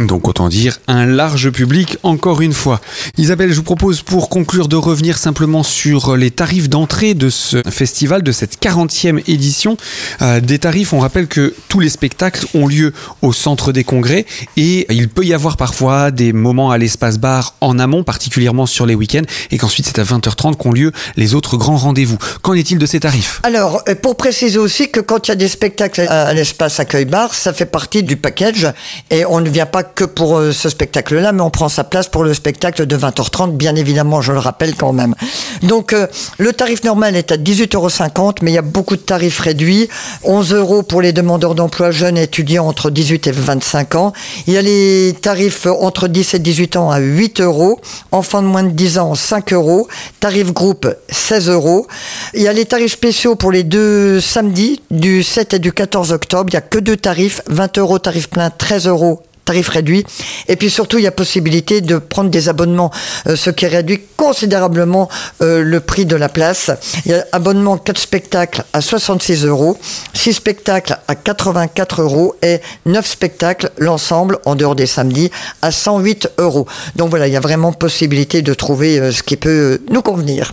Donc 0.00 0.28
autant 0.28 0.48
dire 0.48 0.78
un 0.88 1.04
large 1.04 1.50
public 1.50 1.98
encore 2.02 2.40
une 2.40 2.54
fois. 2.54 2.80
Isabelle, 3.18 3.50
je 3.50 3.56
vous 3.56 3.62
propose 3.62 4.00
pour 4.02 4.30
conclure 4.30 4.66
de 4.66 4.76
revenir 4.76 5.18
simplement 5.18 5.62
sur 5.62 6.16
les 6.16 6.30
tarifs 6.30 6.70
d'entrée 6.70 7.12
de 7.12 7.28
ce 7.28 7.62
festival, 7.68 8.22
de 8.22 8.32
cette 8.32 8.62
40e 8.62 9.22
édition. 9.30 9.76
Euh, 10.22 10.40
des 10.40 10.58
tarifs, 10.58 10.94
on 10.94 11.00
rappelle 11.00 11.26
que 11.26 11.54
tous 11.68 11.80
les 11.80 11.90
spectacles 11.90 12.46
ont 12.54 12.66
lieu 12.66 12.94
au 13.20 13.32
centre 13.32 13.72
des 13.72 13.84
congrès 13.84 14.24
et 14.56 14.86
il 14.90 15.08
peut 15.08 15.24
y 15.24 15.34
avoir 15.34 15.56
parfois 15.58 16.10
des 16.10 16.32
moments 16.32 16.70
à 16.70 16.78
l'espace 16.78 17.18
bar 17.18 17.54
en 17.60 17.78
amont, 17.78 18.02
particulièrement 18.02 18.66
sur 18.66 18.86
les 18.86 18.94
week-ends, 18.94 19.26
et 19.50 19.58
qu'ensuite 19.58 19.86
c'est 19.86 19.98
à 19.98 20.04
20h30 20.04 20.56
qu'ont 20.56 20.72
lieu 20.72 20.92
les 21.16 21.34
autres 21.34 21.58
grands 21.58 21.76
rendez-vous. 21.76 22.16
Qu'en 22.42 22.54
est-il 22.54 22.78
de 22.78 22.86
ces 22.86 23.00
tarifs? 23.00 23.40
Alors, 23.42 23.82
euh, 23.88 23.94
pour 23.94 24.16
préciser 24.16 24.58
aussi 24.58 24.90
que 24.90 25.00
quand 25.00 25.28
il 25.28 25.30
y 25.30 25.32
a 25.32 25.36
des 25.36 25.48
spectacles 25.48 26.02
à, 26.02 26.22
à 26.28 26.32
l'espace 26.32 26.80
accueil 26.80 27.04
bar, 27.04 27.34
ça 27.34 27.52
fait 27.52 27.66
partie 27.66 28.02
du 28.02 28.16
package 28.16 28.72
et 29.10 29.26
on 29.26 29.40
ne 29.40 29.50
vient 29.50 29.66
pas 29.66 29.82
que 29.94 30.04
pour 30.04 30.38
euh, 30.38 30.52
ce 30.52 30.68
spectacle-là, 30.68 31.32
mais 31.32 31.42
on 31.42 31.50
prend 31.50 31.68
sa 31.68 31.84
place 31.84 32.08
pour 32.08 32.24
le 32.24 32.34
spectacle 32.34 32.86
de 32.86 32.96
20h30, 32.96 33.56
bien 33.56 33.74
évidemment, 33.74 34.20
je 34.20 34.32
le 34.32 34.38
rappelle 34.38 34.74
quand 34.74 34.92
même. 34.92 35.14
Donc, 35.62 35.92
euh, 35.92 36.06
le 36.38 36.52
tarif 36.52 36.84
normal 36.84 37.16
est 37.16 37.32
à 37.32 37.36
18,50 37.36 37.76
euros, 37.76 38.34
mais 38.42 38.50
il 38.52 38.54
y 38.54 38.58
a 38.58 38.62
beaucoup 38.62 38.96
de 38.96 39.02
tarifs 39.02 39.40
réduits. 39.40 39.88
11 40.24 40.54
euros 40.54 40.82
pour 40.82 41.02
les 41.02 41.12
demandeurs 41.12 41.54
d'emploi 41.54 41.90
jeunes 41.90 42.18
et 42.18 42.24
étudiants 42.24 42.66
entre 42.66 42.90
18 42.90 43.26
et 43.26 43.32
25 43.32 43.94
ans. 43.94 44.12
Il 44.46 44.54
y 44.54 44.58
a 44.58 44.62
les 44.62 45.14
tarifs 45.20 45.66
entre 45.66 46.08
10 46.08 46.34
et 46.34 46.38
18 46.38 46.76
ans 46.76 46.90
à 46.90 46.98
8 46.98 47.40
euros. 47.40 47.80
Enfants 48.12 48.42
de 48.42 48.46
moins 48.46 48.62
de 48.62 48.70
10 48.70 48.98
ans, 48.98 49.14
5 49.14 49.52
euros. 49.52 49.88
Tarif 50.20 50.52
groupe, 50.52 50.88
16 51.08 51.48
euros. 51.48 51.86
Il 52.34 52.42
y 52.42 52.48
a 52.48 52.52
les 52.52 52.64
tarifs 52.64 52.92
spéciaux 52.92 53.34
pour 53.34 53.52
les 53.52 53.64
deux 53.64 54.20
samedis, 54.20 54.82
du 54.90 55.22
7 55.22 55.54
et 55.54 55.58
du 55.58 55.72
14 55.72 56.12
octobre. 56.12 56.50
Il 56.50 56.54
y 56.54 56.58
a 56.58 56.60
que 56.60 56.78
deux 56.78 56.96
tarifs, 56.96 57.42
20 57.48 57.78
euros 57.78 57.98
tarif 57.98 58.28
plein, 58.28 58.50
13 58.50 58.86
euros 58.86 59.22
tarif 59.50 59.68
réduit. 59.68 60.06
Et 60.46 60.54
puis 60.54 60.70
surtout, 60.70 60.98
il 60.98 61.02
y 61.02 61.08
a 61.08 61.10
possibilité 61.10 61.80
de 61.80 61.98
prendre 61.98 62.30
des 62.30 62.48
abonnements, 62.48 62.92
euh, 63.26 63.34
ce 63.34 63.50
qui 63.50 63.66
réduit 63.66 64.00
considérablement 64.16 65.08
euh, 65.42 65.64
le 65.64 65.80
prix 65.80 66.06
de 66.06 66.14
la 66.14 66.28
place. 66.28 66.70
Il 67.04 67.10
y 67.10 67.14
a 67.14 67.26
abonnement 67.32 67.76
4 67.76 67.98
spectacles 67.98 68.62
à 68.72 68.80
66 68.80 69.46
euros, 69.46 69.76
6 70.14 70.34
spectacles 70.34 70.98
à 71.08 71.16
84 71.16 72.02
euros 72.02 72.36
et 72.42 72.60
9 72.86 73.04
spectacles, 73.04 73.70
l'ensemble, 73.78 74.38
en 74.44 74.54
dehors 74.54 74.76
des 74.76 74.86
samedis, 74.86 75.32
à 75.62 75.72
108 75.72 76.28
euros. 76.38 76.68
Donc 76.94 77.10
voilà, 77.10 77.26
il 77.26 77.32
y 77.32 77.36
a 77.36 77.40
vraiment 77.40 77.72
possibilité 77.72 78.42
de 78.42 78.54
trouver 78.54 79.00
euh, 79.00 79.10
ce 79.10 79.24
qui 79.24 79.36
peut 79.36 79.80
nous 79.90 80.02
convenir. 80.02 80.52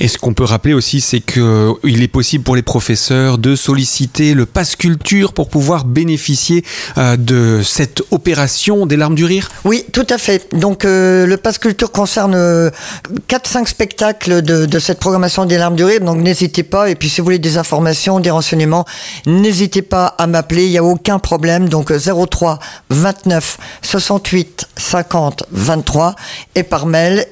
Et 0.00 0.08
ce 0.08 0.18
qu'on 0.18 0.34
peut 0.34 0.44
rappeler 0.44 0.74
aussi, 0.74 1.00
c'est 1.00 1.20
qu'il 1.20 2.02
est 2.02 2.08
possible 2.08 2.44
pour 2.44 2.56
les 2.56 2.62
professeurs 2.62 3.38
de 3.38 3.56
solliciter 3.56 4.34
le 4.34 4.46
pass 4.46 4.76
culture 4.76 5.32
pour 5.32 5.48
pouvoir 5.48 5.84
bénéficier 5.84 6.64
de 6.96 7.60
cette 7.64 8.02
opération 8.10 8.86
des 8.86 8.96
larmes 8.96 9.14
du 9.14 9.24
rire. 9.24 9.48
Oui, 9.64 9.84
tout 9.92 10.06
à 10.10 10.18
fait. 10.18 10.48
Donc 10.54 10.84
le 10.84 11.36
pass 11.36 11.58
culture 11.58 11.90
concerne 11.90 12.70
4-5 13.28 13.66
spectacles 13.66 14.42
de, 14.42 14.66
de 14.66 14.78
cette 14.78 14.98
programmation 14.98 15.44
des 15.44 15.58
larmes 15.58 15.76
du 15.76 15.84
rire. 15.84 16.00
Donc 16.00 16.18
n'hésitez 16.18 16.62
pas. 16.62 16.90
Et 16.90 16.94
puis 16.94 17.08
si 17.08 17.20
vous 17.20 17.24
voulez 17.24 17.38
des 17.38 17.58
informations, 17.58 18.20
des 18.20 18.30
renseignements, 18.30 18.84
n'hésitez 19.26 19.82
pas 19.82 20.06
à 20.06 20.26
m'appeler. 20.26 20.66
Il 20.66 20.70
n'y 20.70 20.78
a 20.78 20.84
aucun 20.84 21.18
problème. 21.18 21.68
Donc 21.68 21.92
03 21.92 22.58
29 22.90 23.58
68 23.82 24.68
50 24.76 25.44
23 25.50 26.16
et 26.54 26.62
par 26.62 26.86
mail 26.86 27.26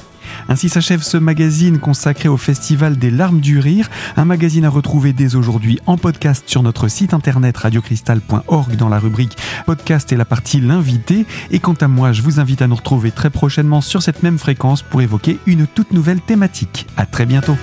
Ainsi 0.49 0.69
s'achève 0.69 1.03
ce 1.03 1.17
magazine 1.17 1.79
consacré 1.79 2.29
au 2.29 2.37
Festival 2.37 2.97
des 2.97 3.11
larmes 3.11 3.41
du 3.41 3.59
rire, 3.59 3.89
un 4.17 4.25
magazine 4.25 4.65
à 4.65 4.71
retrouver 4.71 5.13
dès 5.13 5.35
aujourd'hui 5.35 5.79
en 5.87 5.97
podcast 5.99 6.45
sur 6.47 6.63
notre 6.63 6.89
site 6.89 7.15
internet 7.15 7.57
radiocristal.org 7.57 8.77
dans 8.77 8.89
la 8.89 8.99
rubrique 8.99 9.37
podcast 9.67 10.13
et 10.13 10.17
la 10.17 10.25
partie 10.25 10.61
l'invité. 10.61 11.27
Et 11.51 11.59
quant 11.59 11.75
à 11.75 11.89
moi, 11.89 12.13
je 12.13 12.23
vous 12.23 12.41
invite 12.41 12.63
à 12.63 12.67
nous 12.67 12.77
retrouver 12.77 13.11
très 13.11 13.31
prochainement 13.31 13.81
sur 13.81 14.03
cette 14.03 14.23
même 14.23 14.39
fréquence 14.39 14.83
pour 14.83 15.03
évoquer 15.03 15.39
une 15.47 15.67
toute 15.67 15.93
nouvelle 15.93 16.21
thématique. 16.21 16.87
À 16.97 17.07
très 17.07 17.27
bientôt. 17.27 17.57